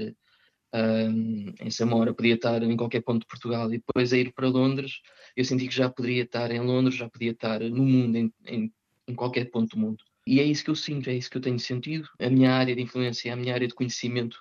um, 0.74 1.54
em 1.60 1.70
Samora, 1.70 2.14
podia 2.14 2.36
estar 2.36 2.64
em 2.64 2.78
qualquer 2.78 3.02
ponto 3.02 3.22
de 3.22 3.28
Portugal 3.28 3.68
e 3.74 3.78
depois 3.78 4.14
a 4.14 4.18
ir 4.18 4.34
para 4.34 4.48
Londres, 4.48 5.02
eu 5.36 5.44
senti 5.44 5.68
que 5.68 5.76
já 5.76 5.90
poderia 5.90 6.24
estar 6.24 6.52
em 6.52 6.60
Londres, 6.60 6.96
já 6.96 7.10
podia 7.10 7.32
estar 7.32 7.60
no 7.60 7.84
mundo, 7.84 8.16
em, 8.16 8.34
em, 8.46 8.74
em 9.08 9.16
qualquer 9.16 9.46
ponto 9.52 9.76
do 9.76 9.80
mundo. 9.80 10.04
E 10.26 10.40
é 10.40 10.44
isso 10.44 10.64
que 10.64 10.70
eu 10.70 10.76
sinto, 10.76 11.10
é 11.10 11.16
isso 11.16 11.30
que 11.30 11.38
eu 11.38 11.42
tenho 11.42 11.60
sentido. 11.60 12.08
A 12.20 12.30
minha 12.30 12.54
área 12.54 12.76
de 12.76 12.82
influência, 12.82 13.34
a 13.34 13.36
minha 13.36 13.54
área 13.54 13.68
de 13.68 13.74
conhecimento 13.74 14.38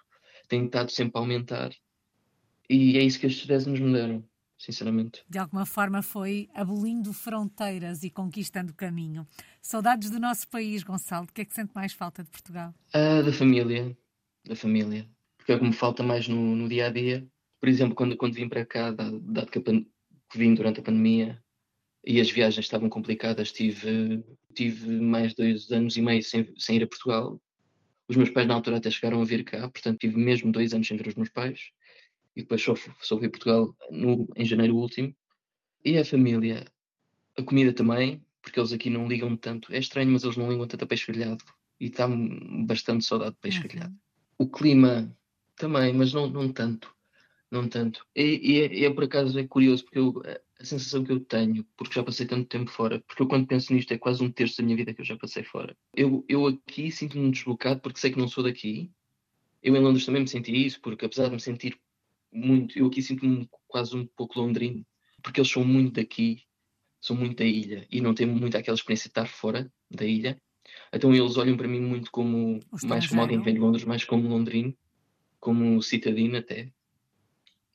tem 0.49 0.65
estado 0.67 0.91
sempre 0.91 1.19
a 1.19 1.21
aumentar 1.21 1.71
e 2.69 2.97
é 2.99 3.03
isso 3.03 3.19
que 3.19 3.27
estes 3.27 3.47
10 3.47 3.67
anos 3.69 3.81
me 3.81 3.93
deram. 3.93 4.25
Sinceramente. 4.57 5.25
De 5.27 5.39
alguma 5.39 5.65
forma 5.65 6.03
foi 6.03 6.51
abolindo 6.55 7.15
fronteiras 7.15 8.03
e 8.03 8.11
conquistando 8.11 8.75
caminho. 8.75 9.27
Saudades 9.63 10.11
do 10.11 10.21
nosso 10.21 10.47
país, 10.49 10.83
Gonçalo. 10.83 11.25
O 11.25 11.33
que 11.33 11.41
é 11.41 11.45
que 11.47 11.55
sente 11.55 11.73
mais 11.75 11.95
falta 11.95 12.23
de 12.23 12.29
Portugal? 12.29 12.75
Ah, 12.93 13.23
da 13.23 13.33
família. 13.33 13.97
Da 14.45 14.55
família 14.55 15.09
porque 15.41 15.53
é 15.53 15.55
o 15.57 15.59
que 15.59 15.65
me 15.65 15.73
falta 15.73 16.03
mais 16.03 16.29
no, 16.29 16.55
no 16.55 16.69
dia 16.69 16.87
a 16.87 16.91
dia. 16.91 17.27
Por 17.61 17.69
exemplo, 17.69 17.95
quando, 17.95 18.17
quando 18.17 18.35
vim 18.35 18.49
para 18.49 18.65
cá, 18.65 18.91
dado, 18.91 19.19
dado 19.21 19.51
que, 19.51 19.61
que 19.61 20.39
vim 20.39 20.55
durante 20.55 20.81
a 20.81 20.83
pandemia 20.83 21.43
e 22.05 22.21
as 22.21 22.31
viagens 22.31 22.67
estavam 22.67 22.89
complicadas, 22.89 23.51
tive, 23.51 24.23
tive 24.55 25.01
mais 25.01 25.35
dois 25.35 25.71
anos 25.71 25.97
e 25.97 26.03
meio 26.03 26.23
sem, 26.23 26.53
sem 26.59 26.77
ir 26.77 26.83
a 26.83 26.87
Portugal. 26.87 27.41
Os 28.07 28.17
meus 28.17 28.31
pais 28.31 28.47
na 28.47 28.55
altura 28.55 28.77
até 28.77 28.91
chegaram 28.91 29.21
a 29.21 29.25
vir 29.25 29.45
cá, 29.45 29.69
portanto 29.69 29.99
tive 29.99 30.17
mesmo 30.17 30.53
dois 30.53 30.75
anos 30.75 30.87
sem 30.87 30.97
ver 30.97 31.09
os 31.09 31.15
meus 31.15 31.31
pais. 31.31 31.71
E 32.37 32.43
depois 32.43 32.63
só, 32.63 32.75
só 33.01 33.17
fui 33.17 33.27
a 33.27 33.31
Portugal 33.31 33.75
no, 33.91 34.29
em 34.37 34.45
janeiro 34.45 34.77
último. 34.77 35.15
E 35.85 35.97
a 35.97 36.05
família, 36.05 36.67
a 37.37 37.43
comida 37.43 37.73
também, 37.73 38.23
porque 38.43 38.61
eles 38.61 38.73
aqui 38.73 38.91
não 38.91 39.09
ligam 39.09 39.37
tanto. 39.37 39.73
É 39.73 39.79
estranho, 39.79 40.11
mas 40.11 40.23
eles 40.23 40.37
não 40.37 40.51
ligam 40.51 40.67
tanto 40.67 40.85
a 40.85 40.87
peixe 40.87 41.11
grelhado. 41.11 41.43
E 41.79 41.87
está 41.87 42.07
bastante 42.67 43.05
saudade 43.05 43.33
de 43.33 43.41
peixe 43.41 43.59
uhum. 43.59 43.69
grelhado. 43.69 43.95
O 44.39 44.49
clima 44.49 45.15
também, 45.61 45.93
mas 45.93 46.13
não, 46.13 46.27
não 46.29 46.51
tanto. 46.51 46.93
Não 47.51 47.69
tanto. 47.69 48.07
E, 48.15 48.41
e, 48.43 48.61
é, 48.61 48.85
é, 48.85 48.91
por 48.91 49.05
acaso 49.05 49.39
é 49.39 49.47
curioso, 49.47 49.85
porque 49.85 49.99
eu, 49.99 50.23
a 50.59 50.65
sensação 50.65 51.05
que 51.05 51.13
eu 51.13 51.21
tenho, 51.21 51.65
porque 51.77 51.95
já 51.95 52.03
passei 52.03 52.27
tanto 52.27 52.49
tempo 52.49 52.71
fora, 52.71 53.01
porque 53.07 53.23
eu 53.23 53.27
quando 53.29 53.47
penso 53.47 53.73
nisto 53.73 53.93
é 53.93 53.99
quase 53.99 54.23
um 54.23 54.31
terço 54.31 54.59
da 54.59 54.65
minha 54.65 54.77
vida 54.77 54.95
que 54.95 55.01
eu 55.01 55.05
já 55.05 55.17
passei 55.17 55.43
fora. 55.43 55.77
Eu, 55.95 56.25
eu 56.29 56.47
aqui 56.47 56.91
sinto-me 56.91 57.31
deslocado 57.31 57.81
porque 57.81 57.99
sei 57.99 58.11
que 58.13 58.19
não 58.19 58.29
sou 58.29 58.45
daqui. 58.45 58.91
Eu 59.63 59.77
em 59.77 59.81
Londres 59.81 60.07
também 60.07 60.23
me 60.23 60.29
senti 60.29 60.53
isso, 60.65 60.81
porque 60.81 61.05
apesar 61.05 61.27
de 61.27 61.35
me 61.35 61.41
sentir 61.41 61.77
muito, 62.33 62.79
eu 62.79 62.87
aqui 62.87 63.03
sinto-me 63.03 63.49
quase 63.67 63.97
um 63.97 64.07
pouco 64.07 64.41
londrino, 64.41 64.87
porque 65.23 65.41
eles 65.41 65.51
são 65.51 65.65
muito 65.65 65.95
daqui, 66.01 66.45
são 67.01 67.17
muito 67.17 67.39
da 67.39 67.45
ilha 67.45 67.87
e 67.91 68.01
não 68.01 68.15
têm 68.15 68.27
muito 68.27 68.57
aquela 68.57 68.77
experiência 68.77 69.09
de 69.09 69.11
estar 69.11 69.27
fora 69.27 69.71
da 69.91 70.07
ilha. 70.07 70.41
Então 70.93 71.13
eles 71.13 71.37
olham 71.37 71.57
para 71.57 71.69
mim 71.69 71.81
muito 71.81 72.11
como, 72.13 72.61
mais 72.85 73.07
como 73.09 73.21
alguém 73.21 73.39
que 73.39 73.45
vem 73.45 73.55
de 73.55 73.61
Londres, 73.61 73.85
mais 73.85 74.05
como 74.05 74.29
londrino, 74.29 74.75
como 75.41 75.83
citadino 75.83 76.37
até. 76.37 76.73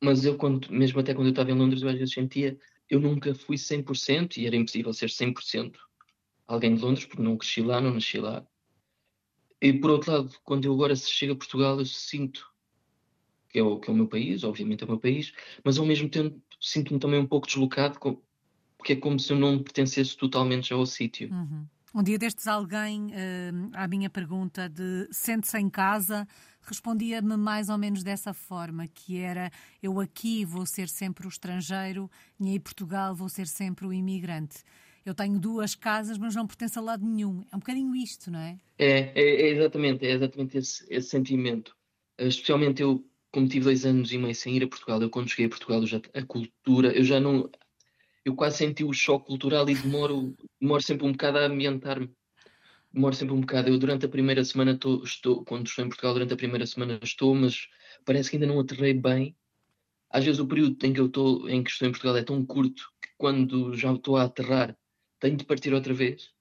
Mas 0.02 0.24
eu, 0.24 0.38
quando, 0.38 0.72
mesmo 0.72 1.00
até 1.00 1.14
quando 1.14 1.28
eu 1.28 1.32
estava 1.32 1.52
em 1.52 1.56
Londres, 1.58 1.82
eu 1.82 1.90
às 1.90 1.98
vezes 1.98 2.14
sentia, 2.14 2.58
eu 2.90 3.00
nunca 3.00 3.34
fui 3.34 3.58
100% 3.58 4.38
e 4.38 4.46
era 4.46 4.56
impossível 4.56 4.94
ser 4.94 5.10
100% 5.10 5.80
alguém 6.48 6.76
de 6.76 6.82
Londres, 6.82 7.06
porque 7.06 7.24
não 7.24 7.38
cresci 7.38 7.62
lá, 7.62 7.82
não 7.82 7.94
nasci 7.94 8.20
lá. 8.20 8.46
E 9.62 9.74
por 9.74 9.90
outro 9.90 10.12
lado, 10.12 10.36
quando 10.44 10.66
eu 10.66 10.74
agora 10.74 10.96
chego 10.96 11.34
a 11.34 11.38
Portugal, 11.38 11.80
eu 11.80 11.86
sinto 11.86 12.48
que 13.50 13.60
é 13.60 13.64
o, 13.64 13.80
que 13.80 13.90
é 13.90 13.94
o 13.94 13.96
meu 13.96 14.08
país, 14.08 14.44
obviamente 14.44 14.84
é 14.84 14.86
o 14.86 14.90
meu 14.90 15.00
país, 15.00 15.34
mas 15.64 15.80
ao 15.80 15.86
mesmo 15.86 16.10
tempo 16.10 16.40
sinto-me 16.60 17.00
também 17.00 17.20
um 17.20 17.26
pouco 17.26 17.48
deslocado, 17.48 17.98
porque 18.78 18.94
é 18.94 18.96
como 18.98 19.18
se 19.18 19.32
eu 19.32 19.38
não 19.38 19.64
pertencesse 19.64 20.18
totalmente 20.18 20.74
ao 20.74 20.86
sítio. 20.86 21.32
Uhum. 21.32 21.66
Um 21.98 22.04
dia 22.04 22.18
destes, 22.18 22.46
alguém, 22.46 23.06
uh, 23.06 23.72
à 23.72 23.88
minha 23.88 24.10
pergunta 24.10 24.68
de 24.68 25.08
sente-se 25.12 25.58
em 25.58 25.70
casa, 25.70 26.28
respondia-me 26.62 27.38
mais 27.38 27.70
ou 27.70 27.78
menos 27.78 28.04
dessa 28.04 28.34
forma, 28.34 28.86
que 28.86 29.18
era 29.18 29.50
eu 29.82 30.02
aqui 30.02 30.44
vou 30.44 30.66
ser 30.66 30.90
sempre 30.90 31.26
o 31.26 31.30
estrangeiro 31.30 32.12
e 32.38 32.54
em 32.54 32.60
Portugal 32.60 33.16
vou 33.16 33.30
ser 33.30 33.48
sempre 33.48 33.88
o 33.88 33.94
imigrante. 33.94 34.58
Eu 35.06 35.16
tenho 35.16 35.40
duas 35.40 35.74
casas, 35.74 36.18
mas 36.18 36.36
não 36.36 36.46
pertenço 36.46 36.80
a 36.80 36.82
lado 36.82 37.06
nenhum. 37.06 37.46
É 37.50 37.56
um 37.56 37.60
bocadinho 37.60 37.96
isto, 37.96 38.30
não 38.30 38.40
é? 38.40 38.60
É, 38.78 39.14
é, 39.16 39.42
é 39.44 39.48
exatamente, 39.52 40.06
é 40.06 40.12
exatamente 40.12 40.58
esse, 40.58 40.86
esse 40.90 41.08
sentimento. 41.08 41.74
Especialmente 42.20 42.82
eu, 42.82 43.10
como 43.32 43.48
tive 43.48 43.64
dois 43.64 43.86
anos 43.86 44.12
e 44.12 44.18
meio 44.18 44.36
sem 44.36 44.58
ir 44.58 44.64
a 44.66 44.68
Portugal, 44.68 45.02
eu 45.02 45.10
quando 45.10 45.30
cheguei 45.30 45.46
a 45.46 45.50
Portugal, 45.50 45.86
já, 45.88 46.02
a 46.14 46.24
cultura, 46.24 46.92
eu 46.92 47.06
já 47.06 47.22
não 47.22 47.50
eu 48.26 48.36
quase 48.36 48.58
senti 48.58 48.84
o 48.84 48.92
choque 48.92 49.28
cultural 49.28 49.70
e 49.70 49.76
demoro, 49.76 50.36
demoro 50.60 50.82
sempre 50.82 51.06
um 51.06 51.12
bocado 51.12 51.38
a 51.38 51.46
ambientar-me. 51.46 52.12
Demoro 52.92 53.16
sempre 53.16 53.36
um 53.36 53.42
bocado. 53.42 53.70
Eu 53.70 53.78
durante 53.78 54.06
a 54.06 54.10
primeira 54.10 54.44
semana 54.44 54.76
tô, 54.78 55.04
estou, 55.04 55.46
quando 55.46 55.68
estou 55.68 55.86
em 55.86 55.90
Portugal, 55.90 56.14
durante 56.14 56.34
a 56.34 56.38
primeira 56.38 56.66
semana 56.66 57.00
estou, 57.04 57.36
mas 57.36 57.68
parece 58.04 58.32
que 58.32 58.38
ainda 58.38 58.48
não 58.48 58.60
aterrei 58.60 58.94
bem. 58.96 59.36
Às 60.10 60.26
vezes 60.26 60.40
o 60.40 60.48
período 60.48 60.84
em 60.84 60.94
que 60.94 61.00
eu 61.00 61.06
estou, 61.06 61.48
em 61.48 61.64
que 61.64 61.70
estou 61.70 61.88
em 61.88 61.92
Portugal 61.92 62.18
é 62.18 62.24
tão 62.24 62.44
curto 62.44 62.92
que 63.02 63.10
quando 63.18 63.76
já 63.76 63.94
estou 63.94 64.18
a 64.18 64.24
aterrar 64.24 64.76
tenho 65.20 65.38
de 65.38 65.46
partir 65.46 65.74
outra 65.74 65.94
vez. 65.94 66.34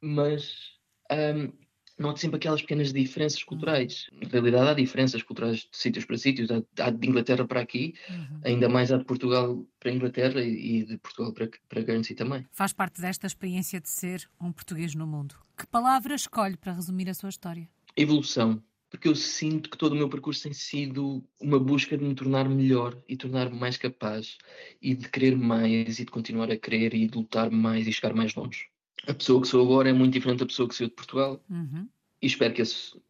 Mas 0.00 0.78
um, 1.10 1.52
noto 1.98 2.20
sempre 2.20 2.36
aquelas 2.36 2.60
pequenas 2.60 2.92
diferenças 2.92 3.40
uhum. 3.40 3.46
culturais. 3.46 4.06
Na 4.12 4.28
realidade, 4.28 4.70
há 4.70 4.74
diferenças 4.74 5.22
culturais 5.22 5.58
de 5.58 5.68
sítios 5.72 6.04
para 6.04 6.18
sítios. 6.18 6.48
Há, 6.78 6.90
de 6.90 7.08
Inglaterra 7.08 7.46
para 7.46 7.60
aqui, 7.60 7.94
uhum. 8.08 8.40
ainda 8.44 8.68
mais 8.68 8.92
há 8.92 8.98
de 8.98 9.04
Portugal 9.04 9.64
para 9.80 9.92
Inglaterra 9.92 10.42
e, 10.42 10.84
de 10.84 10.98
Portugal 10.98 11.32
para, 11.32 11.50
para 11.68 11.82
Guernsey 11.82 12.14
também. 12.14 12.46
Faz 12.52 12.72
parte 12.72 13.00
desta 13.00 13.26
experiência 13.26 13.80
de 13.80 13.88
ser 13.88 14.28
um 14.40 14.52
português 14.52 14.94
no 14.94 15.06
mundo. 15.06 15.34
Que 15.56 15.66
palavra 15.66 16.14
escolhe 16.14 16.56
para 16.56 16.72
resumir 16.72 17.08
a 17.08 17.14
sua 17.14 17.30
história? 17.30 17.68
Evolução. 17.96 18.62
Porque 18.88 19.08
eu 19.08 19.16
sinto 19.16 19.68
que 19.68 19.76
todo 19.76 19.92
o 19.92 19.96
meu 19.96 20.08
percurso 20.08 20.44
tem 20.44 20.52
sido 20.52 21.24
uma 21.40 21.58
busca 21.58 21.98
de 21.98 22.04
me 22.04 22.14
tornar 22.14 22.48
melhor 22.48 22.96
e 23.08 23.16
tornar-me 23.16 23.58
mais 23.58 23.76
capaz 23.76 24.38
e 24.80 24.94
de 24.94 25.08
querer 25.08 25.36
mais 25.36 25.98
e 25.98 26.04
de 26.04 26.10
continuar 26.10 26.50
a 26.50 26.56
querer 26.56 26.94
e 26.94 27.06
de 27.06 27.18
lutar 27.18 27.50
mais 27.50 27.86
e 27.86 27.92
chegar 27.92 28.14
mais 28.14 28.34
longe 28.34 28.68
a 29.06 29.14
pessoa 29.14 29.40
que 29.40 29.48
sou 29.48 29.64
agora 29.64 29.88
é 29.88 29.92
muito 29.92 30.12
diferente 30.12 30.40
da 30.40 30.46
pessoa 30.46 30.68
que 30.68 30.74
sou 30.74 30.86
de 30.86 30.92
Portugal. 30.92 31.42
Uhum. 31.48 31.88
E 32.20 32.26
espero 32.26 32.52
que, 32.52 32.62
esse, 32.62 33.00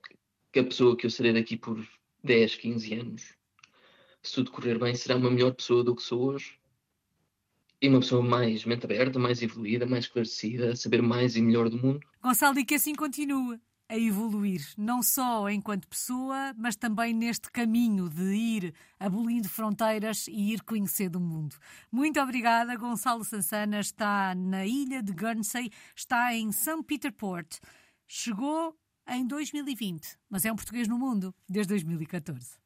que, 0.52 0.60
a 0.60 0.64
pessoa 0.64 0.96
que 0.96 1.06
eu 1.06 1.10
serei 1.10 1.32
daqui 1.32 1.56
por 1.56 1.86
10, 2.22 2.56
15 2.56 2.94
anos, 2.94 3.34
se 4.22 4.34
tudo 4.34 4.50
correr 4.50 4.78
bem, 4.78 4.94
será 4.94 5.16
uma 5.16 5.30
melhor 5.30 5.54
pessoa 5.54 5.82
do 5.82 5.94
que 5.94 6.02
sou 6.02 6.32
hoje. 6.32 6.58
E 7.80 7.88
uma 7.88 8.00
pessoa 8.00 8.22
mais 8.22 8.64
mente 8.64 8.84
aberta, 8.84 9.18
mais 9.18 9.42
evoluída, 9.42 9.86
mais 9.86 10.04
esclarecida, 10.04 10.72
a 10.72 10.76
saber 10.76 11.02
mais 11.02 11.36
e 11.36 11.42
melhor 11.42 11.68
do 11.68 11.76
mundo. 11.76 12.00
Gonçalo, 12.22 12.58
e 12.58 12.64
que 12.64 12.74
assim 12.74 12.94
continue 12.94 13.60
a 13.88 13.96
evoluir, 13.96 14.66
não 14.76 15.02
só 15.02 15.48
enquanto 15.48 15.88
pessoa, 15.88 16.52
mas 16.56 16.76
também 16.76 17.14
neste 17.14 17.50
caminho 17.50 18.08
de 18.08 18.34
ir 18.34 18.74
abolindo 18.98 19.48
fronteiras 19.48 20.26
e 20.26 20.52
ir 20.52 20.62
conhecendo 20.62 21.16
o 21.16 21.20
mundo. 21.20 21.56
Muito 21.90 22.20
obrigada. 22.20 22.76
Gonçalo 22.76 23.24
Sansana 23.24 23.80
está 23.80 24.34
na 24.34 24.66
ilha 24.66 25.02
de 25.02 25.12
Guernsey, 25.12 25.70
está 25.94 26.34
em 26.34 26.50
St. 26.50 26.82
Peter 26.86 27.12
Port. 27.12 27.58
Chegou 28.06 28.76
em 29.08 29.26
2020, 29.26 30.18
mas 30.28 30.44
é 30.44 30.52
um 30.52 30.56
português 30.56 30.88
no 30.88 30.98
mundo 30.98 31.34
desde 31.48 31.70
2014. 31.70 32.65